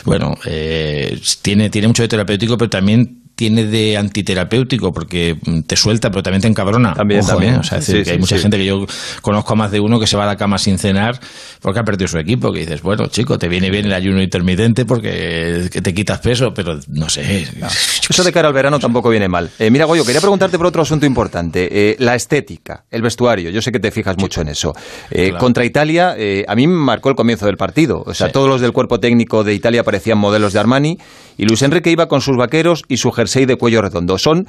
Bueno, 0.06 0.36
eh, 0.46 1.20
tiene, 1.42 1.70
tiene 1.70 1.88
mucho 1.88 2.04
de 2.04 2.08
terapéutico, 2.10 2.58
pero 2.58 2.70
también 2.70 3.21
tiene 3.42 3.66
de 3.66 3.98
antiterapéutico 3.98 4.92
porque 4.94 5.36
mm, 5.44 5.62
te 5.62 5.76
suelta 5.76 6.12
pero 6.12 6.22
también 6.22 6.44
te 6.44 6.48
encabrona 6.48 6.94
También, 6.94 7.22
Ojo, 7.22 7.30
también. 7.30 7.56
¿eh? 7.56 7.58
o 7.58 7.64
sea, 7.64 7.80
es 7.80 7.86
Sí, 7.86 7.94
decir, 7.94 8.04
que 8.04 8.10
sí, 8.10 8.12
hay 8.12 8.20
mucha 8.20 8.36
sí. 8.36 8.42
gente 8.44 8.58
que 8.58 8.66
yo 8.68 8.86
conozco 9.24 9.54
a 9.54 9.56
más 9.56 9.72
de 9.72 9.80
uno 9.80 10.00
que 10.00 10.06
se 10.06 10.16
va 10.16 10.26
a 10.26 10.28
la 10.28 10.36
cama 10.38 10.60
sin 10.60 10.78
cenar 10.78 11.20
porque 11.60 11.80
ha 11.80 11.84
perdido 11.84 12.08
su 12.08 12.20
equipo 12.20 12.52
que 12.54 12.60
dices 12.60 12.84
bueno 12.84 13.08
chico 13.08 13.40
te 13.40 13.48
viene 13.48 13.72
bien 13.72 13.86
el 13.88 13.94
ayuno 13.94 14.22
intermitente 14.22 14.86
porque 14.86 15.70
que 15.72 15.82
te 15.82 15.92
quitas 15.96 16.20
peso 16.20 16.54
pero 16.54 16.80
no 16.90 17.10
sé 17.10 17.48
Eso 18.12 18.24
de 18.24 18.32
cara 18.32 18.50
al 18.50 18.54
verano 18.54 18.78
tampoco 18.78 19.10
viene 19.10 19.30
mal. 19.30 19.50
Eh, 19.58 19.72
mira, 19.72 19.86
Goyo, 19.86 20.04
quería 20.04 20.20
preguntarte 20.20 20.58
por 20.58 20.66
otro 20.68 20.82
asunto 20.82 21.06
importante. 21.06 21.70
Eh, 21.72 21.96
la 22.00 22.14
estética, 22.14 22.84
el 22.92 23.02
vestuario. 23.02 23.50
Yo 23.52 23.62
sé 23.62 23.72
que 23.72 23.80
te 23.80 23.90
fijas 23.90 24.18
mucho 24.18 24.42
en 24.42 24.50
eso. 24.50 24.74
Eh, 25.10 25.30
Claro. 25.30 25.38
Contra 25.40 25.64
Italia, 25.64 26.16
eh, 26.18 26.44
a 26.46 26.56
mí 26.56 26.68
me 26.68 26.74
marcó 26.76 27.10
el 27.10 27.16
comienzo 27.16 27.46
del 27.46 27.56
partido. 27.56 28.04
O 28.06 28.14
sea, 28.14 28.28
Sí. 28.28 28.34
todos 28.34 28.50
los 28.50 28.60
del 28.60 28.74
cuerpo 28.74 29.00
técnico 29.00 29.46
de 29.46 29.54
Italia 29.54 29.84
parecían 29.86 30.18
modelos 30.18 30.52
de 30.52 30.60
Armani 30.60 30.98
y 31.38 31.46
Luis 31.46 31.62
Enrique 31.62 31.90
iba 31.90 32.08
con 32.08 32.20
sus 32.20 32.36
vaqueros 32.36 32.84
y 32.90 32.98
su 32.98 33.12
jersey 33.12 33.31
de 33.40 33.56
cuello 33.56 33.82
redondo. 33.82 34.18
Son, 34.18 34.48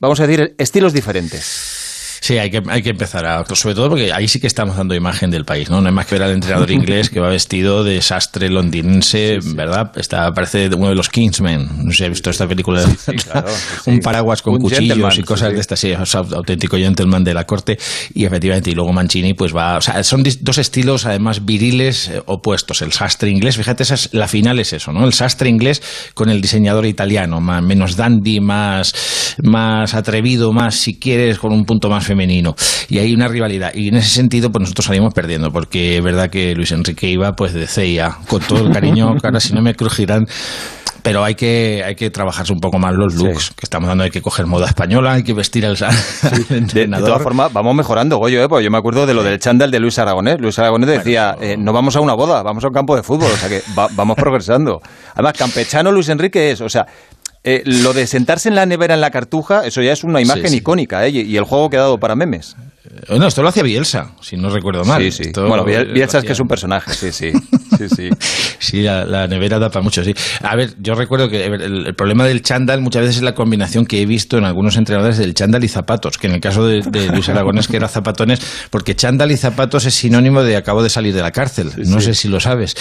vamos 0.00 0.20
a 0.20 0.26
decir, 0.26 0.54
estilos 0.58 0.92
diferentes. 0.92 1.87
Sí, 2.28 2.36
hay 2.36 2.50
que, 2.50 2.60
hay 2.68 2.82
que 2.82 2.90
empezar 2.90 3.24
a. 3.24 3.42
Sobre 3.54 3.74
todo 3.74 3.88
porque 3.88 4.12
ahí 4.12 4.28
sí 4.28 4.38
que 4.38 4.48
estamos 4.48 4.76
dando 4.76 4.94
imagen 4.94 5.30
del 5.30 5.46
país, 5.46 5.70
¿no? 5.70 5.80
No 5.80 5.88
hay 5.88 5.94
más 5.94 6.04
que 6.04 6.16
ver 6.16 6.24
al 6.24 6.32
entrenador 6.32 6.70
inglés 6.70 7.08
que 7.08 7.20
va 7.20 7.30
vestido 7.30 7.84
de 7.84 8.02
sastre 8.02 8.50
londinense, 8.50 9.38
¿verdad? 9.54 9.92
Está, 9.96 10.30
parece 10.32 10.68
uno 10.76 10.90
de 10.90 10.94
los 10.94 11.08
Kingsmen. 11.08 11.86
No 11.86 11.90
sé 11.90 11.96
si 11.96 12.04
he 12.04 12.08
visto 12.10 12.28
esta 12.28 12.46
película. 12.46 12.84
claro, 13.24 13.48
sí. 13.48 13.78
Un 13.90 14.00
paraguas 14.00 14.42
con 14.42 14.56
Un 14.56 14.60
cuchillos 14.60 15.16
y 15.16 15.22
cosas 15.22 15.54
de 15.54 15.60
estas, 15.60 15.80
sí, 15.80 15.92
es 15.92 16.14
auténtico 16.14 16.76
gentleman 16.76 17.24
de 17.24 17.32
la 17.32 17.44
corte. 17.46 17.78
Y 18.12 18.26
efectivamente, 18.26 18.72
y 18.72 18.74
luego 18.74 18.92
Mancini, 18.92 19.32
pues 19.32 19.56
va. 19.56 19.78
O 19.78 19.80
sea, 19.80 20.04
son 20.04 20.22
dos 20.42 20.58
estilos 20.58 21.06
además 21.06 21.46
viriles 21.46 22.08
eh, 22.08 22.22
opuestos. 22.26 22.82
El 22.82 22.92
sastre 22.92 23.30
inglés, 23.30 23.56
fíjate, 23.56 23.84
esa 23.84 23.94
es- 23.94 24.10
la 24.12 24.28
final 24.28 24.58
es 24.58 24.74
eso, 24.74 24.92
¿no? 24.92 25.06
El 25.06 25.14
sastre 25.14 25.48
inglés 25.48 25.80
con 26.12 26.28
el 26.28 26.42
diseñador 26.42 26.84
italiano, 26.84 27.40
más, 27.40 27.62
menos 27.62 27.96
dandy, 27.96 28.38
más, 28.40 28.92
más 29.42 29.94
atrevido, 29.94 30.52
más, 30.52 30.74
si 30.74 30.98
quieres, 30.98 31.38
con 31.38 31.54
un 31.54 31.64
punto 31.64 31.88
más 31.88 32.04
femenino. 32.04 32.17
Y 32.88 32.98
hay 32.98 33.14
una 33.14 33.28
rivalidad. 33.28 33.72
Y 33.74 33.88
en 33.88 33.96
ese 33.96 34.10
sentido, 34.10 34.50
pues 34.50 34.60
nosotros 34.62 34.86
salimos 34.86 35.14
perdiendo, 35.14 35.50
porque 35.50 35.98
es 35.98 36.02
verdad 36.02 36.30
que 36.30 36.54
Luis 36.54 36.72
Enrique 36.72 37.08
iba 37.08 37.32
pues 37.32 37.52
de 37.54 37.66
CIA, 37.66 38.18
con 38.28 38.40
todo 38.40 38.66
el 38.66 38.72
cariño, 38.72 39.14
ahora 39.22 39.40
si 39.40 39.52
no 39.54 39.62
me 39.62 39.74
crujirán. 39.74 40.26
Pero 41.00 41.22
hay 41.24 41.36
que, 41.36 41.82
hay 41.86 41.94
que 41.94 42.10
trabajarse 42.10 42.52
un 42.52 42.58
poco 42.58 42.78
más 42.78 42.92
los 42.92 43.14
looks 43.14 43.44
Sí. 43.44 43.50
que 43.56 43.62
estamos 43.62 43.88
dando. 43.88 44.04
Hay 44.04 44.10
que 44.10 44.20
coger 44.20 44.46
moda 44.46 44.66
española, 44.66 45.12
hay 45.12 45.22
que 45.22 45.32
vestir 45.32 45.64
al, 45.64 45.76
al 46.22 46.66
De, 46.66 46.86
todas 46.88 47.22
formas, 47.22 47.52
vamos 47.52 47.74
mejorando, 47.74 48.18
Goyo, 48.18 48.42
¿eh? 48.42 48.48
Porque 48.48 48.64
yo 48.64 48.70
me 48.70 48.78
acuerdo 48.78 49.06
de 49.06 49.14
lo 49.14 49.22
del 49.22 49.38
chándal 49.38 49.70
de 49.70 49.78
Luis 49.78 49.98
Aragonés. 49.98 50.38
Luis 50.40 50.58
Aragonés 50.58 50.90
decía, 50.90 51.36
eh, 51.40 51.56
no 51.58 51.72
vamos 51.72 51.94
a 51.96 52.00
una 52.00 52.14
boda, 52.14 52.42
vamos 52.42 52.64
a 52.64 52.66
un 52.68 52.74
campo 52.74 52.96
de 52.96 53.02
fútbol. 53.04 53.30
O 53.32 53.36
sea 53.36 53.48
que 53.48 53.62
va- 53.78 53.88
vamos 53.92 54.16
progresando. 54.16 54.82
Además, 55.14 55.34
campechano 55.38 55.92
Luis 55.92 56.08
Enrique 56.08 56.50
es, 56.50 56.60
o 56.60 56.68
sea, 56.68 56.84
eh, 57.50 57.62
lo 57.64 57.92
de 57.94 58.06
sentarse 58.06 58.48
en 58.48 58.54
la 58.54 58.66
nevera 58.66 58.94
en 58.94 59.00
la 59.00 59.10
cartuja, 59.10 59.64
eso 59.66 59.80
ya 59.80 59.92
es 59.92 60.04
una 60.04 60.20
imagen 60.20 60.48
sí. 60.50 60.56
icónica, 60.56 61.06
¿eh? 61.06 61.10
Y, 61.10 61.36
el 61.36 61.44
juego 61.44 61.66
ha 61.66 61.70
quedado 61.70 61.98
para 61.98 62.14
memes. 62.14 62.56
Eh, 63.08 63.18
No, 63.18 63.26
esto 63.26 63.42
lo 63.42 63.48
hacía 63.48 63.62
Bielsa, 63.62 64.12
si 64.20 64.36
no 64.36 64.50
recuerdo 64.50 64.84
mal. 64.84 65.02
sí, 65.02 65.10
sí. 65.12 65.22
Esto, 65.28 65.46
bueno, 65.46 65.64
Biel- 65.64 65.92
Bielsa 65.92 66.18
es 66.18 66.24
que 66.24 66.32
es 66.32 66.40
un 66.40 66.48
personaje, 66.48 66.92
sí, 66.92 67.12
sí. 67.12 67.32
Sí, 67.78 67.88
sí. 67.88 68.10
Sí, 68.58 68.82
la, 68.82 69.04
la 69.04 69.26
nevera 69.28 69.58
da 69.58 69.70
para 69.70 69.82
mucho, 69.82 70.02
sí. 70.02 70.12
A 70.42 70.56
ver, 70.56 70.74
yo 70.80 70.94
recuerdo 70.94 71.28
que 71.28 71.48
ver, 71.48 71.62
el, 71.62 71.86
el 71.86 71.94
problema 71.94 72.24
del 72.24 72.42
chándal 72.42 72.80
muchas 72.80 73.02
veces 73.02 73.16
es 73.18 73.22
la 73.22 73.34
combinación 73.34 73.86
que 73.86 74.02
he 74.02 74.06
visto 74.06 74.36
en 74.36 74.44
algunos 74.44 74.76
entrenadores 74.76 75.16
del 75.18 75.32
chándal 75.34 75.62
y 75.64 75.68
zapatos, 75.68 76.18
que 76.18 76.26
en 76.26 76.34
el 76.34 76.40
caso 76.40 76.66
de, 76.66 76.82
de 76.82 77.06
Luis 77.08 77.28
Aragonés 77.28 77.68
que 77.68 77.76
era 77.76 77.88
zapatones, 77.88 78.40
porque 78.70 78.96
chándal 78.96 79.30
y 79.30 79.36
zapatos 79.36 79.84
es 79.86 79.94
sinónimo 79.94 80.42
de 80.42 80.56
acabo 80.56 80.82
de 80.82 80.90
salir 80.90 81.14
de 81.14 81.22
la 81.22 81.30
cárcel. 81.30 81.70
no 81.86 82.00
sí. 82.00 82.06
sé 82.06 82.14
si 82.14 82.28
lo 82.28 82.40
sabes. 82.40 82.74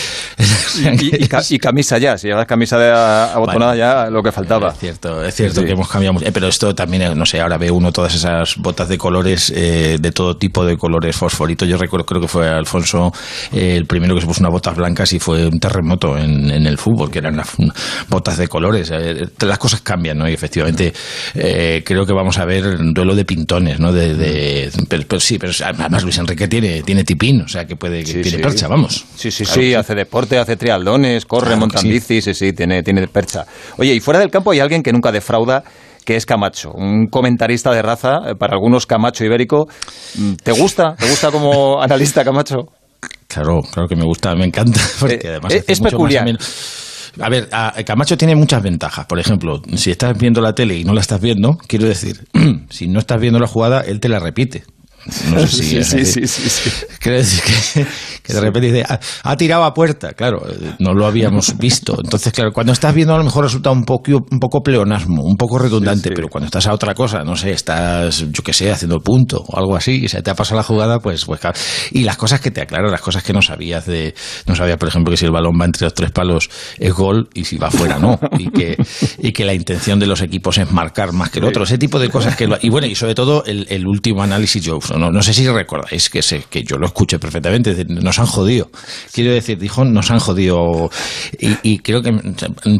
Y, 1.01 1.23
y 1.23 1.27
ca- 1.27 1.41
y 1.49 1.59
camisa 1.59 1.97
ya, 1.97 2.17
si 2.17 2.27
llevas 2.27 2.45
camisa 2.47 2.77
de 2.77 2.91
abotonada 2.91 3.75
ya, 3.75 4.09
lo 4.09 4.21
que 4.23 4.31
faltaba. 4.31 4.69
Es 4.69 4.79
cierto, 4.79 5.23
es 5.23 5.35
cierto 5.35 5.61
Sí. 5.61 5.65
que 5.65 5.71
hemos 5.73 5.87
cambiado 5.89 6.13
mucho. 6.13 6.25
Eh, 6.25 6.31
pero 6.31 6.47
esto 6.47 6.73
también, 6.75 7.03
eh, 7.03 7.15
no 7.15 7.25
sé, 7.25 7.39
ahora 7.39 7.57
ve 7.57 7.69
uno 7.71 7.91
todas 7.91 8.13
esas 8.15 8.55
botas 8.57 8.89
de 8.89 8.97
colores 8.97 9.51
eh, 9.55 9.97
de 9.99 10.11
todo 10.11 10.37
tipo 10.37 10.65
de 10.65 10.77
colores 10.77 11.15
fosforitos. 11.15 11.67
Yo 11.67 11.77
recuerdo, 11.77 12.05
creo 12.05 12.21
que 12.21 12.27
fue 12.27 12.47
Alfonso 12.49 13.11
eh, 13.51 13.75
el 13.77 13.85
primero 13.85 14.15
que 14.15 14.21
se 14.21 14.27
puso 14.27 14.41
unas 14.41 14.51
botas 14.51 14.75
blancas 14.87 15.11
y 15.13 15.19
fue 15.19 15.45
un 15.45 15.59
terremoto 15.59 16.17
en, 16.17 16.49
en 16.49 16.65
el 16.65 16.77
fútbol, 16.77 17.11
que 17.11 17.19
eran 17.19 17.35
las 17.35 17.49
botas 18.07 18.37
de 18.37 18.47
colores. 18.47 18.89
Eh, 18.93 19.27
las 19.41 19.57
cosas 19.57 19.81
cambian, 19.81 20.17
¿no? 20.17 20.29
Y 20.29 20.33
efectivamente 20.33 20.93
eh, 21.35 21.83
creo 21.85 22.05
que 22.05 22.13
vamos 22.13 22.37
a 22.37 22.45
ver 22.45 22.65
un 22.65 22.93
duelo 22.93 23.15
de 23.15 23.25
pintones, 23.25 23.79
¿no? 23.79 23.91
De, 23.91 24.13
de- 24.15 24.71
pero, 24.87 25.03
pero 25.07 25.19
sí, 25.19 25.37
pero 25.37 25.51
además 25.63 26.03
Luis 26.03 26.17
Enrique 26.17 26.47
tiene, 26.47 26.81
tiene 26.83 27.03
tipín, 27.03 27.41
o 27.41 27.47
sea 27.47 27.65
que 27.65 27.75
puede 27.75 27.99
que 27.99 28.05
Sí, 28.13 28.21
tiene 28.21 28.37
sí. 28.37 28.43
percha, 28.43 28.67
vamos. 28.67 29.05
Sí, 29.15 29.29
sí, 29.31 29.43
Claro 29.43 29.61
sí, 29.61 29.73
hace 29.73 29.95
deporte, 29.95 30.37
hace 30.37 30.55
trialdones, 30.55 31.25
corre, 31.25 31.47
Claro 31.47 31.59
monta 31.61 31.79
sí. 31.79 31.89
bici, 31.89 32.21
sí, 32.21 32.33
sí, 32.33 32.53
tiene, 32.53 32.81
tiene 32.83 33.07
percha. 33.07 33.45
Oye, 33.77 33.93
y 33.93 33.99
fuera 33.99 34.19
del 34.19 34.29
campo 34.29 34.51
hay 34.51 34.59
alguien 34.59 34.81
que 34.83 34.93
nunca 34.93 35.11
defrauda, 35.11 35.63
que 36.05 36.15
es 36.15 36.25
Camacho, 36.25 36.71
un 36.71 37.07
comentarista 37.07 37.71
de 37.71 37.81
raza, 37.81 38.19
eh, 38.29 38.35
para 38.39 38.53
algunos 38.53 38.85
Camacho 38.85 39.25
ibérico. 39.25 39.67
Mm, 40.15 40.33
¿Te 40.41 40.53
gusta? 40.53 40.95
¿Te 40.95 41.09
gusta 41.09 41.31
como 41.31 41.81
analista 41.81 42.23
Camacho? 42.23 42.67
Claro, 43.27 43.61
claro 43.61 43.87
que 43.87 43.95
me 43.95 44.03
gusta, 44.05 44.33
me 44.35 44.45
encanta, 44.45 44.79
porque 44.99 45.15
Eh, 45.15 45.27
además 45.29 45.53
es- 45.53 45.79
peculiar. 45.81 46.25
A 47.19 47.29
ver, 47.29 47.49
a- 47.51 47.73
Camacho 47.83 48.15
tiene 48.17 48.35
muchas 48.35 48.61
ventajas. 48.61 49.05
Por 49.07 49.19
ejemplo, 49.19 49.61
si 49.75 49.89
estás 49.91 50.17
viendo 50.17 50.39
la 50.39 50.53
tele 50.53 50.77
y 50.77 50.83
no 50.83 50.93
la 50.93 51.01
estás 51.01 51.19
viendo, 51.19 51.57
quiero 51.67 51.85
decir, 51.87 52.27
si 52.69 52.87
no 52.87 52.99
estás 52.99 53.19
viendo 53.19 53.39
la 53.39 53.47
jugada, 53.47 53.81
él 53.81 53.99
te 53.99 54.07
la 54.09 54.19
repite. 54.19 54.63
No 55.31 55.39
sé 55.47 55.47
si 55.63 55.83
Sí, 55.83 56.05
sí, 56.05 56.27
sí, 56.27 56.49
sí, 56.49 56.69
decir 57.09 57.41
que, 57.73 57.85
que 58.23 58.33
de 58.33 58.41
repente 58.41 58.71
dice, 58.71 58.83
"Ha- 58.87 58.99
ha 59.23 59.37
tirado 59.37 59.63
a 59.63 59.73
puerta. 59.73 60.13
Claro, 60.13 60.41
no 60.79 60.93
lo 60.93 61.05
habíamos 61.05 61.57
visto. 61.57 61.97
Entonces, 62.03 62.33
claro, 62.33 62.51
cuando 62.51 62.73
estás 62.73 62.93
viendo 62.93 63.13
a 63.13 63.17
lo 63.17 63.23
mejor 63.23 63.45
resulta 63.45 63.71
un 63.71 63.83
poco, 63.85 64.11
un 64.29 64.39
poco 64.39 64.61
pleonasmo, 64.61 65.23
un 65.23 65.35
poco 65.37 65.57
redundante, 65.59 66.03
Sí, 66.03 66.09
sí. 66.09 66.15
pero 66.15 66.27
cuando 66.27 66.45
estás 66.45 66.67
a 66.67 66.73
otra 66.73 66.93
cosa, 66.93 67.23
no 67.23 67.35
sé, 67.35 67.51
estás, 67.51 68.25
yo 68.31 68.43
qué 68.43 68.53
sé, 68.53 68.71
haciendo 68.71 68.99
punto 68.99 69.43
o 69.47 69.57
algo 69.57 69.75
así, 69.75 70.03
y 70.03 70.07
se 70.07 70.21
te 70.21 70.29
ha 70.31 70.35
pasado 70.35 70.57
la 70.57 70.63
jugada, 70.63 70.99
pues, 70.99 71.25
pues 71.25 71.39
claro. 71.39 71.57
Y 71.91 72.03
las 72.03 72.17
cosas 72.17 72.39
que 72.41 72.51
te 72.51 72.61
aclaran, 72.61 72.91
las 72.91 73.01
cosas 73.01 73.23
que 73.23 73.33
no 73.33 73.41
sabías 73.41 73.85
de, 73.85 74.13
no 74.45 74.55
sabías, 74.55 74.77
por 74.77 74.89
ejemplo, 74.89 75.11
que 75.11 75.17
si 75.17 75.25
el 75.25 75.31
balón 75.31 75.53
va 75.59 75.65
entre 75.65 75.85
los 75.85 75.93
tres 75.93 76.11
palos 76.11 76.49
es 76.77 76.93
gol 76.93 77.29
y 77.33 77.45
si 77.45 77.57
va 77.57 77.71
fuera 77.71 77.97
no. 77.99 78.19
Y 78.37 78.49
que, 78.49 78.77
y 79.19 79.31
que 79.31 79.45
la 79.45 79.53
intención 79.53 79.99
de 79.99 80.07
los 80.07 80.21
equipos 80.21 80.57
es 80.57 80.71
marcar 80.71 81.13
más 81.13 81.29
que 81.29 81.39
el 81.39 81.45
otro. 81.45 81.63
Ese 81.63 81.77
tipo 81.77 81.99
de 81.99 82.09
cosas 82.09 82.35
que 82.35 82.47
lo- 82.47 82.57
y 82.61 82.69
bueno, 82.69 82.87
y 82.87 82.95
sobre 82.95 83.15
todo 83.15 83.43
el, 83.45 83.65
el 83.69 83.87
último 83.87 84.21
análisis, 84.23 84.63
yo 84.63 84.79
no, 84.97 85.11
no 85.11 85.21
sé 85.21 85.33
si 85.33 85.47
recordáis 85.47 86.09
que 86.09 86.21
sé, 86.21 86.43
que 86.49 86.63
yo 86.63 86.77
lo 86.77 86.87
escuché 86.87 87.19
perfectamente, 87.19 87.85
nos 87.87 88.19
han 88.19 88.25
jodido. 88.25 88.69
Quiero 89.13 89.31
decir, 89.33 89.57
dijo, 89.57 89.83
nos 89.85 90.11
han 90.11 90.19
jodido. 90.19 90.89
Y, 91.39 91.55
y 91.63 91.79
creo 91.79 92.01
que 92.01 92.11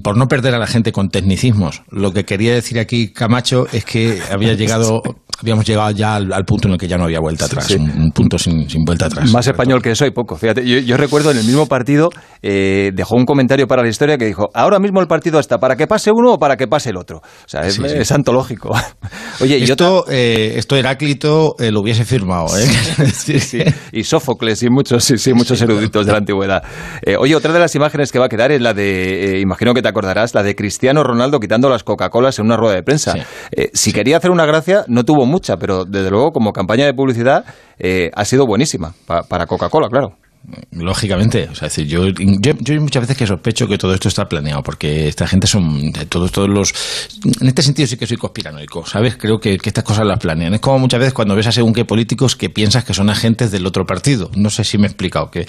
por 0.03 0.17
no 0.17 0.27
perder 0.27 0.55
a 0.55 0.59
la 0.59 0.67
gente 0.67 0.91
con 0.91 1.09
tecnicismos, 1.09 1.81
lo 1.91 2.11
que 2.11 2.25
quería 2.25 2.53
decir 2.53 2.79
aquí 2.79 3.11
Camacho 3.11 3.65
es 3.71 3.85
que 3.85 4.19
había 4.31 4.53
llegado, 4.53 5.01
habíamos 5.41 5.65
llegado 5.65 5.91
ya 5.91 6.15
al, 6.15 6.31
al 6.33 6.45
punto 6.45 6.67
en 6.67 6.73
el 6.73 6.79
que 6.79 6.87
ya 6.87 6.97
no 6.97 7.05
había 7.05 7.19
vuelta 7.19 7.45
atrás, 7.45 7.65
sí. 7.67 7.75
Un, 7.75 7.89
un 7.89 8.11
punto 8.11 8.37
sin, 8.37 8.69
sin 8.69 8.83
vuelta 8.83 9.05
atrás. 9.07 9.31
Más 9.31 9.47
español 9.47 9.81
que 9.81 9.91
eso 9.91 10.05
hay 10.05 10.11
poco. 10.11 10.35
Fíjate, 10.35 10.65
yo, 10.67 10.79
yo 10.79 10.97
recuerdo 10.97 11.31
en 11.31 11.37
el 11.37 11.43
mismo 11.45 11.65
partido, 11.67 12.09
eh, 12.41 12.91
dejó 12.93 13.15
un 13.15 13.25
comentario 13.25 13.67
para 13.67 13.83
la 13.83 13.89
historia 13.89 14.17
que 14.17 14.25
dijo, 14.25 14.49
ahora 14.53 14.79
mismo 14.79 14.99
el 15.01 15.07
partido 15.07 15.39
está 15.39 15.57
para 15.59 15.75
que 15.75 15.87
pase 15.87 16.11
uno 16.11 16.33
o 16.33 16.39
para 16.39 16.57
que 16.57 16.67
pase 16.67 16.89
el 16.89 16.97
otro. 16.97 17.17
O 17.17 17.47
sea, 17.47 17.61
es, 17.61 17.75
Sí, 17.75 17.81
sí. 17.87 17.95
es 17.97 18.11
antológico. 18.11 18.71
Oye, 19.41 19.57
y 19.59 19.63
otra- 19.71 19.87
Esto, 19.87 20.05
eh, 20.09 20.53
esto 20.57 20.75
Heráclito 20.75 21.55
eh, 21.59 21.71
lo 21.71 21.81
hubiese 21.81 22.03
firmado, 22.07 22.47
¿eh? 22.57 22.65
Sí, 23.13 23.39
sí. 23.39 23.59
Y 23.91 24.03
Sófocles 24.03 24.63
y 24.63 24.69
muchos, 24.69 25.03
sí, 25.03 25.17
sí, 25.17 25.33
muchos 25.33 25.61
eruditos 25.61 26.05
de 26.05 26.11
la 26.11 26.17
antigüedad. 26.19 26.63
Eh, 27.01 27.15
oye, 27.17 27.35
otra 27.35 27.53
de 27.53 27.59
las 27.59 27.75
imágenes 27.75 28.11
que 28.11 28.19
va 28.19 28.25
a 28.25 28.29
quedar 28.29 28.51
es 28.51 28.61
la 28.61 28.73
de, 28.73 29.35
eh, 29.37 29.39
imagino 29.39 29.73
que 29.73 29.81
te 29.81 29.87
acordarás, 29.89 30.33
la 30.33 30.43
de 30.43 30.55
Cristiano 30.55 31.03
Ronaldo 31.03 31.39
quitando 31.39 31.69
las 31.69 31.83
Coca-Colas 31.83 32.39
en 32.39 32.45
una 32.45 32.57
rueda 32.57 32.75
de 32.75 32.83
prensa. 32.83 33.13
Sí. 33.13 33.19
Eh, 33.51 33.69
si 33.73 33.93
quería 33.93 34.17
hacer 34.17 34.31
una 34.31 34.45
gracia, 34.45 34.83
no 34.87 35.03
tuvo 35.03 35.25
mucha, 35.25 35.57
pero 35.57 35.85
desde 35.85 36.09
luego 36.09 36.31
como 36.31 36.53
campaña 36.53 36.85
de 36.85 36.93
publicidad 36.93 37.45
eh, 37.77 38.09
ha 38.15 38.25
sido 38.25 38.45
buenísima 38.47 38.93
pa- 39.05 39.23
para 39.23 39.45
Coca-Cola, 39.45 39.87
claro. 39.89 40.15
Lógicamente, 40.71 41.49
o 41.51 41.55
sea, 41.55 41.67
es 41.67 41.75
decir, 41.75 41.87
yo, 41.87 42.07
yo, 42.07 42.81
muchas 42.81 43.01
veces 43.01 43.17
que 43.17 43.27
sospecho 43.27 43.67
que 43.67 43.77
todo 43.77 43.93
esto 43.93 44.07
está 44.07 44.29
planeado, 44.29 44.63
porque 44.63 45.09
esta 45.09 45.27
gente 45.27 45.45
son 45.45 45.91
todos, 46.07 46.31
todos 46.31 46.47
los. 46.47 46.73
En 47.41 47.47
este 47.47 47.61
sentido 47.61 47.85
sí 47.85 47.97
que 47.97 48.07
soy 48.07 48.15
conspiranoico, 48.15 48.85
¿sabes? 48.85 49.17
Creo 49.17 49.39
que, 49.41 49.57
que 49.57 49.69
estas 49.69 49.83
cosas 49.83 50.05
las 50.05 50.19
planean. 50.19 50.53
Es 50.53 50.61
como 50.61 50.79
muchas 50.79 51.01
veces 51.01 51.13
cuando 51.13 51.35
ves 51.35 51.47
a 51.47 51.51
según 51.51 51.73
qué 51.73 51.83
políticos 51.83 52.37
que 52.37 52.49
piensas 52.49 52.85
que 52.85 52.93
son 52.93 53.09
agentes 53.09 53.51
del 53.51 53.65
otro 53.65 53.85
partido. 53.85 54.31
No 54.35 54.49
sé 54.49 54.63
si 54.63 54.77
me 54.77 54.85
he 54.85 54.87
explicado, 54.87 55.29
que, 55.31 55.45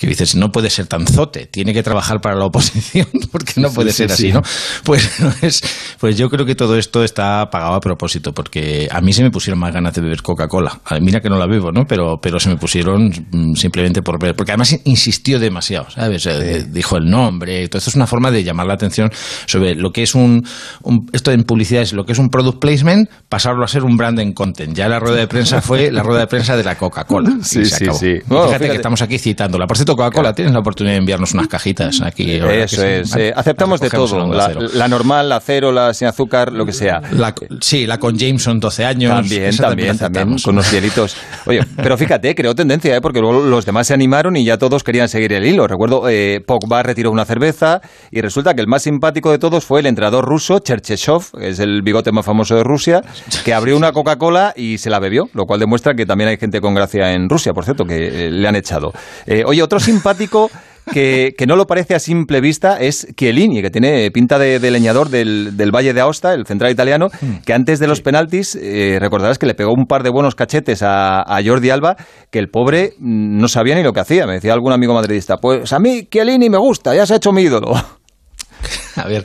que 0.00 0.06
dices, 0.08 0.34
no 0.34 0.50
puede 0.50 0.68
ser 0.68 0.88
tan 0.88 1.06
zote, 1.06 1.46
tiene 1.46 1.72
que 1.72 1.84
trabajar 1.84 2.20
para 2.20 2.34
la 2.34 2.46
oposición, 2.46 3.06
porque 3.30 3.60
no 3.60 3.70
puede 3.72 3.92
sí, 3.92 3.98
ser 3.98 4.10
sí. 4.10 4.14
así, 4.14 4.32
¿no? 4.32 4.42
Pues, 4.82 5.20
no 5.20 5.32
es, 5.42 5.62
pues 6.00 6.16
yo 6.16 6.28
creo 6.28 6.44
que 6.44 6.56
todo 6.56 6.76
esto 6.76 7.04
está 7.04 7.50
pagado 7.50 7.74
a 7.74 7.80
propósito, 7.80 8.32
porque 8.32 8.88
a 8.90 9.00
mí 9.00 9.12
se 9.12 9.22
me 9.22 9.30
pusieron 9.30 9.60
más 9.60 9.72
ganas 9.72 9.94
de 9.94 10.00
beber 10.00 10.22
Coca-Cola. 10.22 10.80
Mira 11.00 11.20
que 11.20 11.30
no 11.30 11.38
la 11.38 11.46
bebo, 11.46 11.70
¿no? 11.70 11.86
Pero, 11.86 12.20
pero 12.20 12.40
se 12.40 12.48
me 12.48 12.56
pusieron 12.56 13.12
simplemente 13.54 14.02
por 14.02 14.18
ver. 14.20 14.29
Porque 14.34 14.52
además 14.52 14.76
insistió 14.84 15.38
demasiado, 15.38 15.90
¿sabes? 15.90 16.26
Eh, 16.26 16.66
Dijo 16.70 16.96
el 16.96 17.08
nombre. 17.10 17.66
Todo 17.68 17.78
esto 17.78 17.90
es 17.90 17.96
una 17.96 18.06
forma 18.06 18.30
de 18.30 18.44
llamar 18.44 18.66
la 18.66 18.74
atención 18.74 19.10
sobre 19.46 19.74
lo 19.74 19.92
que 19.92 20.02
es 20.02 20.14
un, 20.14 20.44
un- 20.82 21.08
Esto 21.12 21.32
en 21.32 21.44
publicidad 21.44 21.82
es 21.82 21.92
lo 21.92 22.04
que 22.04 22.12
es 22.12 22.18
un 22.18 22.28
product 22.30 22.58
placement, 22.60 23.08
pasarlo 23.28 23.64
a 23.64 23.68
ser 23.68 23.84
un 23.84 23.96
branding 23.96 24.32
content. 24.32 24.74
Ya 24.76 24.88
la 24.88 24.98
rueda 24.98 25.16
de 25.16 25.26
prensa 25.26 25.60
fue 25.60 25.90
la 25.90 26.02
rueda 26.02 26.20
de 26.20 26.26
prensa 26.26 26.56
de 26.56 26.64
la 26.64 26.76
Coca-Cola. 26.76 27.30
Sí, 27.42 27.64
sí, 27.64 27.84
acabó. 27.84 27.98
sí. 27.98 28.14
Bueno, 28.26 28.44
fíjate, 28.44 28.46
fíjate. 28.58 28.68
que 28.68 28.76
estamos 28.76 29.02
aquí 29.02 29.18
citándola. 29.18 29.66
Por 29.66 29.76
cierto, 29.76 29.96
Coca-Cola, 29.96 30.32
tienes 30.34 30.52
la 30.52 30.60
oportunidad 30.60 30.94
de 30.94 30.98
enviarnos 30.98 31.32
unas 31.34 31.48
cajitas 31.48 32.00
aquí. 32.02 32.32
Eso 32.32 32.84
es. 32.84 33.14
Eh, 33.16 33.32
aceptamos 33.34 33.80
de 33.80 33.90
todo. 33.90 34.26
La, 34.74 34.88
normal, 34.88 35.28
la 35.28 35.40
cero, 35.40 35.72
la 35.72 35.92
sin 35.94 36.08
azúcar, 36.08 36.52
lo 36.52 36.64
que 36.66 36.72
sea. 36.72 37.00
La- 37.12 37.34
sí, 37.60 37.86
la 37.86 37.98
con 37.98 38.16
Jameson, 38.16 38.60
12 38.60 38.84
años. 38.84 39.12
También, 39.12 39.56
también, 39.56 39.98
también, 39.98 40.38
con 40.38 40.54
unos 40.54 40.70
hielitos. 40.70 41.16
Oye, 41.46 41.60
pero 41.76 41.96
fíjate, 41.98 42.34
creó 42.40 42.54
tendencia, 42.54 42.94
¿eh? 42.96 43.00
porque 43.00 43.20
luego 43.20 43.40
los 43.40 43.64
demás 43.66 43.86
se 43.86 43.94
animaron 43.94 44.19
y 44.36 44.44
ya 44.44 44.58
todos 44.58 44.84
querían 44.84 45.08
seguir 45.08 45.32
el 45.32 45.46
hilo. 45.46 45.66
Recuerdo, 45.66 46.08
eh, 46.08 46.40
Pogba 46.46 46.82
retiró 46.82 47.10
una 47.10 47.24
cerveza 47.24 47.80
y 48.10 48.20
resulta 48.20 48.54
que 48.54 48.60
el 48.60 48.66
más 48.66 48.82
simpático 48.82 49.30
de 49.30 49.38
todos 49.38 49.64
fue 49.64 49.80
el 49.80 49.86
entrenador 49.86 50.26
ruso, 50.26 50.58
Cherchesov, 50.58 51.30
que 51.38 51.48
es 51.48 51.58
el 51.58 51.80
bigote 51.82 52.12
más 52.12 52.26
famoso 52.26 52.54
de 52.54 52.62
Rusia, 52.62 53.02
que 53.44 53.54
abrió 53.54 53.76
una 53.76 53.92
Coca-Cola 53.92 54.52
y 54.54 54.78
se 54.78 54.90
la 54.90 54.98
bebió, 54.98 55.28
lo 55.32 55.46
cual 55.46 55.58
demuestra 55.58 55.94
que 55.94 56.04
también 56.04 56.28
hay 56.28 56.36
gente 56.36 56.60
con 56.60 56.74
gracia 56.74 57.12
en 57.12 57.28
Rusia, 57.28 57.52
por 57.54 57.64
cierto, 57.64 57.84
que 57.84 58.26
eh, 58.26 58.30
le 58.30 58.46
han 58.46 58.56
echado. 58.56 58.92
Eh, 59.26 59.42
oye, 59.46 59.62
otro 59.62 59.80
simpático... 59.80 60.50
Que, 60.92 61.34
que 61.38 61.46
no 61.46 61.54
lo 61.56 61.66
parece 61.66 61.94
a 61.94 62.00
simple 62.00 62.40
vista 62.40 62.80
es 62.80 63.06
Chiellini, 63.16 63.62
que 63.62 63.70
tiene 63.70 64.10
pinta 64.10 64.38
de, 64.38 64.58
de 64.58 64.70
leñador 64.72 65.08
del, 65.08 65.56
del 65.56 65.70
Valle 65.70 65.92
de 65.94 66.00
Aosta, 66.00 66.34
el 66.34 66.46
central 66.46 66.72
italiano, 66.72 67.08
que 67.46 67.52
antes 67.52 67.78
de 67.78 67.86
los 67.86 68.00
penaltis, 68.00 68.56
eh, 68.60 68.98
recordarás 69.00 69.38
que 69.38 69.46
le 69.46 69.54
pegó 69.54 69.72
un 69.72 69.86
par 69.86 70.02
de 70.02 70.10
buenos 70.10 70.34
cachetes 70.34 70.82
a, 70.82 71.20
a 71.20 71.44
Jordi 71.44 71.70
Alba, 71.70 71.96
que 72.32 72.40
el 72.40 72.48
pobre 72.48 72.94
no 72.98 73.46
sabía 73.46 73.76
ni 73.76 73.82
lo 73.84 73.92
que 73.92 74.00
hacía. 74.00 74.26
Me 74.26 74.34
decía 74.34 74.52
algún 74.52 74.72
amigo 74.72 74.92
madridista, 74.94 75.36
pues 75.36 75.72
a 75.72 75.78
mí 75.78 76.08
Chiellini 76.10 76.50
me 76.50 76.58
gusta, 76.58 76.92
ya 76.94 77.06
se 77.06 77.12
ha 77.12 77.16
hecho 77.18 77.30
mi 77.32 77.42
ídolo. 77.42 77.72
A 78.96 79.06
ver, 79.06 79.24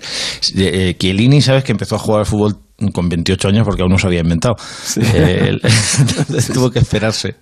eh, 0.56 0.96
Chiellini, 0.98 1.42
sabes 1.42 1.64
que 1.64 1.72
empezó 1.72 1.96
a 1.96 2.00
jugar 2.00 2.20
al 2.22 2.26
fútbol 2.26 2.56
con 2.94 3.10
28 3.10 3.48
años 3.50 3.64
porque 3.66 3.82
aún 3.82 3.92
no 3.92 3.98
se 3.98 4.08
había 4.08 4.20
inventado. 4.22 4.56
Eh, 4.98 5.48
él- 5.50 5.62
tuvo 6.54 6.70
que 6.70 6.80
esperarse. 6.80 7.36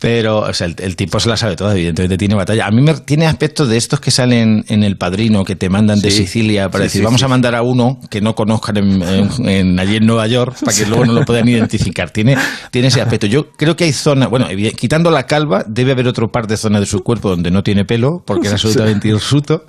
Pero, 0.00 0.38
o 0.40 0.52
sea, 0.54 0.66
el, 0.66 0.74
el 0.78 0.96
tipo 0.96 1.20
se 1.20 1.28
la 1.28 1.36
sabe 1.36 1.56
toda, 1.56 1.72
evidentemente 1.74 2.16
tiene 2.16 2.34
batalla. 2.34 2.66
A 2.66 2.70
mí 2.70 2.80
me 2.80 2.94
tiene 2.94 3.26
aspectos 3.26 3.68
de 3.68 3.76
estos 3.76 4.00
que 4.00 4.10
salen 4.10 4.64
en 4.68 4.82
El 4.82 4.96
Padrino, 4.96 5.44
que 5.44 5.56
te 5.56 5.68
mandan 5.68 6.00
de. 6.00 6.10
Sicilia 6.10 6.70
para 6.70 6.84
Sí, 6.84 6.86
decir, 6.86 7.00
sí, 7.00 7.04
vamos 7.04 7.22
a 7.22 7.28
mandar 7.28 7.54
a 7.54 7.62
uno 7.62 8.00
que 8.10 8.20
no 8.22 8.34
conozcan 8.34 8.78
en, 8.78 9.02
en- 9.02 9.48
en- 9.48 9.78
allí 9.78 9.96
en 9.96 10.06
Nueva 10.06 10.26
York, 10.26 10.56
para 10.64 10.74
que 10.76 10.86
luego 10.86 11.04
no 11.04 11.12
lo 11.12 11.24
puedan 11.26 11.46
identificar. 11.48 12.10
Tiene, 12.10 12.36
tiene 12.70 12.88
ese 12.88 13.02
aspecto. 13.02 13.26
Yo 13.26 13.52
creo 13.52 13.76
que 13.76 13.84
hay 13.84 13.92
zonas, 13.92 14.30
bueno, 14.30 14.46
quitando 14.76 15.10
la 15.10 15.26
calva, 15.26 15.64
debe 15.68 15.92
haber 15.92 16.06
otro 16.08 16.32
par 16.32 16.46
de 16.46 16.56
zonas 16.56 16.80
de 16.80 16.86
su 16.86 17.02
cuerpo 17.04 17.28
donde 17.28 17.50
no 17.50 17.62
tiene 17.62 17.84
pelo, 17.84 18.22
porque 18.26 18.46
es 18.48 18.54
absolutamente 18.54 19.08
hirsuto. 19.08 19.64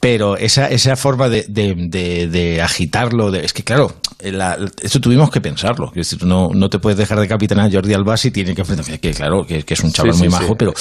Pero 0.00 0.38
esa, 0.38 0.68
esa 0.70 0.96
forma 0.96 1.28
de, 1.28 1.44
de, 1.46 1.74
de- 1.76 2.26
de 2.28 2.62
agitarlo, 2.62 3.30
de- 3.30 3.44
es 3.44 3.52
que 3.52 3.62
claro, 3.62 3.92
la- 4.22 4.56
esto 4.82 4.98
tuvimos 4.98 5.30
que 5.30 5.42
pensarlo. 5.42 5.88
Es 5.94 6.10
decir, 6.10 6.24
no, 6.26 6.48
no 6.54 6.70
te 6.70 6.78
puedes 6.78 6.98
dejar 6.98 7.20
de 7.20 7.28
capitán 7.28 7.60
a 7.60 7.70
Jordi 7.70 7.92
Alba 7.92 8.16
si 8.16 8.30
tiene 8.30 8.54
que 8.54 8.62
enfrentar. 8.62 8.98
Que 8.98 9.12
claro, 9.12 9.46
que, 9.46 9.62
que 9.62 9.74
es 9.74 9.80
un 9.80 9.92
chaval 9.92 10.14
Sí, 10.14 10.20
muy 10.20 10.28
sí. 10.30 10.40
majo, 10.40 10.56
pero, 10.56 10.72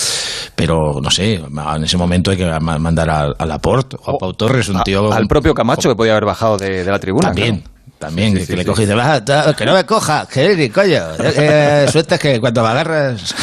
pero 0.56 1.00
no 1.02 1.12
sé, 1.12 1.34
en 1.36 1.84
ese 1.84 1.98
momento 1.98 2.32
hay 2.32 2.38
que 2.38 2.46
ma- 2.62 2.80
mandar 2.80 3.10
a, 3.10 3.22
a 3.38 3.46
Laporte 3.46 3.98
o 4.06 4.16
a 4.16 4.18
Pau 4.18 4.34
Torres, 4.34 4.70
un 4.70 4.78
A- 4.78 4.84
tío. 4.84 5.12
al 5.12 5.28
propio 5.28 5.54
Camacho, 5.54 5.90
que 5.90 5.96
podía 5.96 6.14
haber 6.14 6.26
bajado 6.26 6.58
de, 6.58 6.86
la 6.86 7.00
tribuna. 7.00 7.28
También. 7.28 7.58
claro. 7.58 7.74
También, 8.00 8.32
Sí, 8.32 8.38
que, 8.38 8.46
sí, 8.46 8.52
que 8.54 8.58
le 8.60 8.66
coge 8.66 8.84
y 8.84 8.86
dice, 8.86 8.96
"Va, 8.96 9.26
ta- 9.26 9.54
que 9.54 9.66
no 9.66 9.74
me 9.74 9.86
coja, 9.86 10.26
que 10.32 10.72
coño. 10.72 11.04
Eh, 11.22 11.86
suelta 11.92 12.18
que 12.18 12.40
cuando 12.40 12.64
me 12.64 12.70
agarras, 12.70 13.36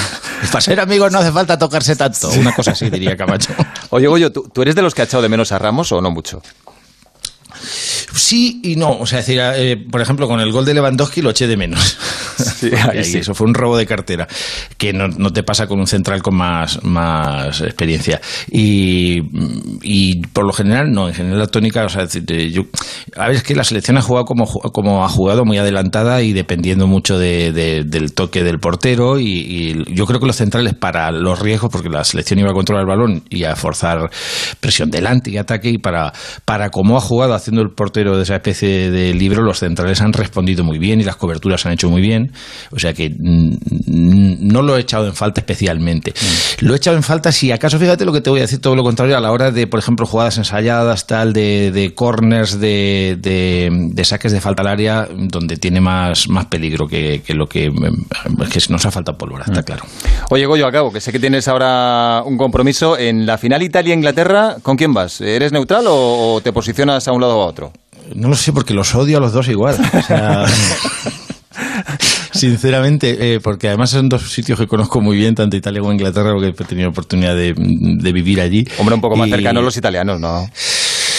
para 0.52 0.60
ser 0.60 0.80
amigos 0.80 1.12
no 1.12 1.18
hace 1.18 1.32
falta 1.32 1.58
tocarse 1.58 1.96
tanto. 1.96 2.28
Una 2.30 2.54
cosa 2.54 2.72
así, 2.72 2.90
diría 2.90 3.16
Camacho. 3.16 3.52
Oye, 3.90 4.06
Goyo, 4.06 4.32
¿tú, 4.32 4.48
tú 4.52 4.62
eres 4.62 4.74
de 4.74 4.82
los 4.82 4.94
que 4.94 5.02
ha 5.02 5.04
echado 5.04 5.22
de 5.22 5.28
menos 5.28 5.52
a 5.52 5.58
Ramos 5.58 5.92
o 5.92 6.00
no 6.00 6.10
mucho? 6.10 6.42
Sí 8.16 8.60
y 8.64 8.76
no. 8.76 8.90
O 8.98 9.06
sea, 9.06 9.20
es 9.20 9.26
decir, 9.26 9.40
eh, 9.56 9.76
por 9.90 10.00
ejemplo, 10.00 10.26
con 10.26 10.40
el 10.40 10.50
gol 10.50 10.64
de 10.64 10.74
Lewandowski 10.74 11.20
lo 11.22 11.30
eché 11.30 11.46
de 11.46 11.56
menos. 11.56 11.98
Sí, 12.36 12.70
ahí. 12.90 12.98
Eso 12.98 13.34
fue 13.34 13.46
un 13.46 13.54
robo 13.54 13.76
de 13.78 13.86
cartera, 13.86 14.26
que 14.76 14.92
no, 14.92 15.08
no 15.08 15.32
te 15.32 15.42
pasa 15.42 15.66
con 15.66 15.78
un 15.80 15.86
central 15.86 16.22
con 16.22 16.34
más, 16.36 16.82
más 16.84 17.60
experiencia. 17.62 18.20
Y, 18.50 19.20
y 19.82 20.20
por 20.32 20.44
lo 20.44 20.52
general, 20.52 20.92
no, 20.92 21.08
en 21.08 21.14
general 21.14 21.38
la 21.38 21.46
tónica, 21.46 21.84
o 21.84 21.88
sea, 21.88 22.02
es 22.02 22.12
decir, 22.12 22.50
yo, 22.52 22.62
a 23.16 23.28
ver, 23.28 23.36
es 23.36 23.42
que 23.42 23.54
la 23.54 23.64
selección 23.64 23.96
ha 23.96 24.02
jugado 24.02 24.26
como, 24.26 24.46
como 24.46 25.04
ha 25.04 25.08
jugado, 25.08 25.44
muy 25.46 25.56
adelantada 25.58 26.22
y 26.22 26.32
dependiendo 26.34 26.86
mucho 26.86 27.18
de- 27.18 27.52
de- 27.52 27.84
del 27.84 28.12
toque 28.12 28.42
del 28.44 28.58
portero. 28.58 29.18
Y, 29.18 29.24
y 29.88 29.94
yo 29.94 30.06
creo 30.06 30.20
que 30.20 30.26
los 30.26 30.36
centrales, 30.36 30.74
para 30.74 31.10
los 31.10 31.38
riesgos, 31.40 31.70
porque 31.70 31.88
la 31.88 32.04
selección 32.04 32.38
iba 32.38 32.50
a 32.50 32.54
controlar 32.54 32.82
el 32.82 32.88
balón 32.88 33.22
y 33.30 33.44
a 33.44 33.56
forzar 33.56 34.10
presión 34.60 34.90
delante 34.90 35.30
y 35.30 35.38
ataque, 35.38 35.70
y 35.70 35.78
para, 35.78 36.12
para 36.44 36.68
cómo 36.70 36.96
ha 36.98 37.00
jugado 37.00 37.34
haciendo 37.34 37.62
el 37.62 37.70
portero 37.70 38.05
de 38.14 38.24
esa 38.24 38.34
especie 38.34 38.90
de 38.90 39.14
libro, 39.14 39.42
los 39.42 39.60
centrales 39.60 40.02
han 40.02 40.12
respondido 40.12 40.62
muy 40.62 40.78
bien 40.78 41.00
y 41.00 41.04
las 41.04 41.16
coberturas 41.16 41.64
han 41.64 41.72
hecho 41.72 41.88
muy 41.88 42.02
bien. 42.02 42.32
O 42.70 42.78
sea 42.78 42.92
que 42.92 43.08
mm, 43.10 43.54
mm, 43.86 44.36
no 44.40 44.60
lo 44.60 44.76
he 44.76 44.80
echado 44.80 45.06
en 45.06 45.14
falta 45.14 45.40
especialmente. 45.40 46.12
Lo 46.60 46.74
he 46.74 46.76
echado 46.76 46.96
en 46.96 47.02
falta 47.02 47.32
si 47.32 47.50
acaso, 47.50 47.78
fíjate 47.78 48.04
lo 48.04 48.12
que 48.12 48.20
te 48.20 48.30
voy 48.30 48.40
a 48.40 48.42
decir, 48.42 48.60
todo 48.60 48.76
lo 48.76 48.82
contrario, 48.82 49.16
a 49.16 49.20
la 49.20 49.32
hora 49.32 49.50
de, 49.50 49.66
por 49.66 49.80
ejemplo, 49.80 50.06
jugadas 50.06 50.38
ensayadas, 50.38 51.06
tal, 51.06 51.32
de, 51.32 51.70
de 51.72 51.94
corners, 51.94 52.60
de, 52.60 53.16
de, 53.18 53.70
de 53.72 54.04
saques 54.04 54.32
de 54.32 54.40
falta 54.40 54.62
al 54.62 54.68
área, 54.68 55.08
donde 55.10 55.56
tiene 55.56 55.80
más, 55.80 56.28
más 56.28 56.46
peligro 56.46 56.86
que, 56.86 57.22
que 57.24 57.34
lo 57.34 57.48
que, 57.48 57.70
mm, 57.70 58.42
que 58.52 58.60
nos 58.68 58.84
ha 58.86 58.90
faltado 58.90 59.16
pólvora, 59.16 59.44
está 59.46 59.62
claro. 59.62 59.84
Oye, 60.30 60.46
Goyo, 60.46 60.66
acabo, 60.66 60.92
que 60.92 61.00
sé 61.00 61.12
que 61.12 61.18
tienes 61.18 61.48
ahora 61.48 62.22
un 62.24 62.36
compromiso. 62.36 62.98
En 62.98 63.26
la 63.26 63.38
final 63.38 63.62
Italia-Inglaterra, 63.62 64.56
¿con 64.62 64.76
quién 64.76 64.92
vas? 64.92 65.20
¿Eres 65.20 65.52
neutral 65.52 65.86
o, 65.86 66.34
o 66.34 66.40
te 66.40 66.52
posicionas 66.52 67.06
a 67.08 67.12
un 67.12 67.20
lado 67.20 67.38
o 67.38 67.42
a 67.42 67.46
otro? 67.46 67.72
No 68.14 68.28
lo 68.28 68.36
sé 68.36 68.52
porque 68.52 68.74
los 68.74 68.94
odio 68.94 69.18
a 69.18 69.20
los 69.20 69.32
dos 69.32 69.48
igual. 69.48 69.76
O 69.94 70.02
sea, 70.02 70.44
sinceramente, 72.32 73.34
eh, 73.34 73.40
porque 73.40 73.68
además 73.68 73.90
son 73.90 74.08
dos 74.08 74.30
sitios 74.30 74.58
que 74.58 74.66
conozco 74.66 75.00
muy 75.00 75.16
bien, 75.16 75.34
tanto 75.34 75.56
Italia 75.56 75.80
como 75.80 75.92
Inglaterra, 75.92 76.32
porque 76.32 76.48
he 76.48 76.66
tenido 76.66 76.90
oportunidad 76.90 77.34
de, 77.34 77.54
de 77.56 78.12
vivir 78.12 78.40
allí. 78.40 78.64
Hombre, 78.78 78.94
un 78.94 79.00
poco 79.00 79.16
más 79.16 79.28
Y- 79.28 79.32
cercanos 79.32 79.64
los 79.64 79.76
italianos, 79.76 80.20
¿no? 80.20 80.48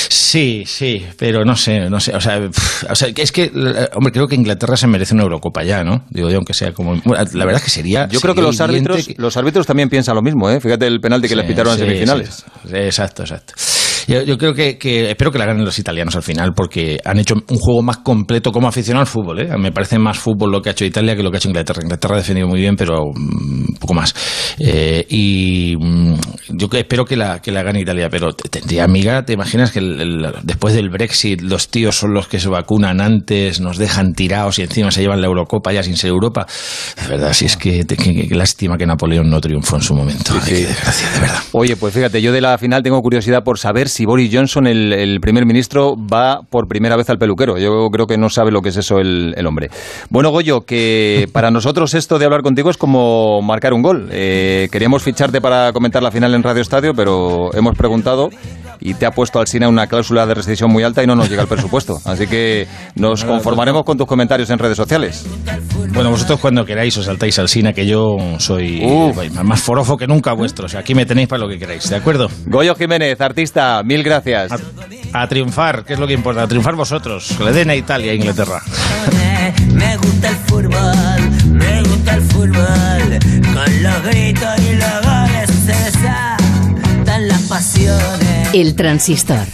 Sí, 0.09 0.63
sí, 0.67 1.05
pero 1.17 1.45
no 1.45 1.55
sé, 1.55 1.89
no 1.89 1.99
sé. 2.01 2.13
O 2.13 2.19
sea, 2.21 2.49
o 2.89 2.95
sea, 2.95 3.07
es 3.15 3.31
que, 3.31 3.45
eh, 3.45 3.89
hombre, 3.95 4.11
creo 4.11 4.27
que 4.27 4.35
Inglaterra 4.35 4.75
se 4.75 4.85
merece 4.85 5.13
una 5.13 5.23
Eurocopa 5.23 5.63
ya, 5.63 5.83
¿no? 5.85 6.03
Digo, 6.09 6.29
aunque 6.29 6.53
sea 6.53 6.73
como. 6.73 6.99
bueno, 7.05 7.23
la 7.33 7.45
verdad 7.45 7.59
es 7.61 7.63
que 7.65 7.69
sería. 7.71 8.07
Yo 8.09 8.19
creo 8.19 8.35
que 8.35 8.41
los 8.41 8.59
árbitros, 8.59 9.07
que- 9.07 9.15
los 9.17 9.37
árbitros 9.37 9.65
también 9.65 9.89
piensan 9.89 10.15
lo 10.15 10.21
mismo, 10.21 10.49
¿eh? 10.49 10.59
Fíjate 10.59 10.85
el 10.85 10.99
penalti 10.99 11.29
que 11.29 11.35
les 11.35 11.45
Sí, 11.45 11.51
pitaron 11.53 11.73
en 11.73 11.79
semifinales. 11.79 12.45
sí. 12.69 12.75
Exacto, 12.75 13.23
exacto. 13.23 13.53
Yo, 14.07 14.21
yo 14.23 14.37
creo 14.37 14.53
que, 14.53 14.77
que 14.77 15.09
espero 15.11 15.31
que 15.31 15.37
la 15.37 15.45
ganen 15.45 15.65
los 15.65 15.77
italianos 15.79 16.15
al 16.15 16.23
final 16.23 16.53
porque 16.53 16.97
han 17.03 17.19
hecho 17.19 17.35
un 17.35 17.57
juego 17.57 17.81
más 17.81 17.97
completo 17.97 18.51
como 18.51 18.67
aficionado 18.67 19.01
al 19.01 19.07
fútbol. 19.07 19.39
¿eh? 19.41 19.49
Me 19.57 19.71
parece 19.71 19.99
más 19.99 20.17
fútbol 20.17 20.51
lo 20.51 20.61
que 20.61 20.69
ha 20.69 20.71
hecho 20.71 20.85
Italia 20.85 21.15
que 21.15 21.23
lo 21.23 21.29
que 21.31 21.37
ha 21.37 21.39
hecho 21.39 21.49
Inglaterra. 21.49 21.81
Inglaterra 21.83 22.15
ha 22.15 22.19
defendido 22.19 22.47
muy 22.47 22.59
bien, 22.61 22.75
pero 22.75 23.03
mm, 23.13 23.65
un 23.69 23.77
poco 23.79 23.93
más. 23.93 24.13
Eh, 24.59 25.05
y 25.09 25.75
mm, 25.77 26.13
yo 26.49 26.69
espero 26.71 27.03
que 27.05 27.17
la, 27.17 27.41
que 27.41 27.51
la 27.51 27.63
gane 27.63 27.81
Italia, 27.81 28.07
pero 28.09 28.31
te- 28.33 28.49
tendría 28.49 28.85
amiga, 28.85 29.23
¿te 29.25 29.33
imaginas 29.33 29.71
que 29.71 29.79
el- 29.79 29.99
el- 29.99 30.33
después 30.43 30.73
del 30.73 30.89
Brexit 30.89 31.41
los 31.41 31.69
tíos 31.69 31.97
son 31.97 32.13
los 32.13 32.27
que 32.27 32.39
se 32.39 32.47
vacunan 32.49 33.01
antes, 33.01 33.59
nos 33.59 33.77
dejan 33.77 34.13
tirados 34.13 34.59
y 34.59 34.61
encima 34.61 34.89
se 34.91 35.01
llevan 35.01 35.19
la 35.21 35.27
Eurocopa 35.27 35.73
ya 35.73 35.83
sin 35.83 35.97
ser 35.97 36.09
Europa? 36.11 36.45
De 37.01 37.07
verdad, 37.09 37.33
si 37.33 37.45
es 37.45 37.57
que, 37.57 37.83
que- 37.85 38.27
lástima 38.35 38.77
que 38.77 38.85
Napoleón 38.85 39.29
no 39.29 39.41
triunfó 39.41 39.75
en 39.75 39.81
su 39.81 39.93
momento. 39.95 40.31
Ay, 40.33 40.39
qué 40.45 40.53
desgracia, 40.67 41.09
de 41.11 41.19
verdad. 41.19 41.39
Oye, 41.51 41.75
pues 41.75 41.93
fíjate, 41.93 42.21
yo 42.21 42.31
de 42.31 42.39
la 42.41 42.57
final 42.57 42.81
tengo 42.83 43.01
curiosidad 43.01 43.43
por 43.43 43.59
saber 43.59 43.89
si 43.89 43.96
Boris 44.05 44.29
Johnson, 44.33 44.67
el, 44.67 44.93
el 44.93 45.19
primer 45.19 45.45
ministro, 45.45 45.95
va 45.95 46.41
por 46.49 46.67
primera 46.67 46.95
vez 46.95 47.09
al 47.09 47.17
peluquero. 47.17 47.57
Yo 47.57 47.89
creo 47.91 48.07
que 48.07 48.17
no 48.17 48.29
sabe 48.29 48.51
lo 48.51 48.61
que 48.61 48.69
es 48.69 48.77
eso 48.77 48.99
el, 48.99 49.33
el 49.37 49.45
hombre. 49.47 49.69
Bueno, 50.09 50.29
Goyo, 50.31 50.61
que 50.61 51.27
para 51.31 51.51
nosotros 51.51 51.93
esto 51.93 52.19
de 52.19 52.25
hablar 52.25 52.41
contigo 52.41 52.69
es 52.69 52.77
como 52.77 53.41
marcar 53.41 53.73
un 53.73 53.81
gol. 53.81 54.09
Eh, 54.11 54.67
queríamos 54.71 55.03
ficharte 55.03 55.41
para 55.41 55.71
comentar 55.73 56.03
la 56.03 56.11
final 56.11 56.33
en 56.33 56.43
Radio 56.43 56.61
Estadio, 56.61 56.93
pero 56.93 57.53
hemos 57.53 57.75
preguntado 57.77 58.29
y 58.79 58.93
te 58.93 59.05
ha 59.05 59.11
puesto 59.11 59.39
al 59.39 59.47
Sina 59.47 59.67
una 59.67 59.87
cláusula 59.87 60.25
de 60.25 60.35
rescisión 60.35 60.71
muy 60.71 60.83
alta 60.83 61.03
y 61.03 61.07
no 61.07 61.15
nos 61.15 61.29
llega 61.29 61.41
el 61.41 61.47
presupuesto. 61.47 61.99
Así 62.05 62.27
que 62.27 62.67
nos 62.95 63.23
conformaremos 63.23 63.83
con 63.83 63.97
tus 63.97 64.07
comentarios 64.07 64.49
en 64.49 64.59
redes 64.59 64.77
sociales. 64.77 65.25
Bueno, 65.93 66.11
vosotros 66.11 66.39
cuando 66.39 66.65
queráis 66.65 66.95
os 66.97 67.05
saltáis 67.05 67.39
al 67.39 67.49
Sina, 67.49 67.73
que 67.73 67.87
yo 67.87 68.17
soy 68.37 68.81
más 69.43 69.61
forofo 69.61 69.97
que 69.97 70.07
nunca 70.07 70.33
vuestro. 70.33 70.65
O 70.65 70.69
sea, 70.69 70.81
aquí 70.81 70.93
me 70.93 71.05
tenéis 71.05 71.27
para 71.27 71.41
lo 71.41 71.49
que 71.49 71.57
queráis, 71.57 71.89
¿de 71.89 71.95
acuerdo? 71.95 72.29
Goyo 72.45 72.75
Jiménez, 72.75 73.19
artista, 73.19 73.81
mil 73.87 74.03
gracias. 74.03 74.51
A, 74.51 75.21
a 75.21 75.27
triunfar, 75.27 75.83
que 75.83 75.93
es 75.93 75.99
lo 75.99 76.05
que 76.05 76.13
importa, 76.13 76.43
a 76.43 76.47
triunfar 76.47 76.75
vosotros. 76.75 77.33
Que 77.37 77.43
le 77.43 77.53
den 77.53 77.69
a 77.69 77.75
Italia 77.75 78.11
e 78.11 78.15
Inglaterra. 78.15 78.61
Me 79.73 79.97
gusta 79.97 80.29
el 80.29 80.35
fútbol, 80.35 81.51
me 81.51 81.81
gusta 81.83 82.15
el 82.15 82.21
fútbol. 82.23 83.19
Con 83.53 83.83
los 83.83 84.03
gritos 84.03 84.59
y 84.59 84.75
los 84.75 85.01
goles 85.03 85.49
se 85.65 85.73
desatan 85.85 87.27
las 87.27 87.41
pasiones. 87.43 88.49
El 88.53 88.75
transistor. 88.75 89.45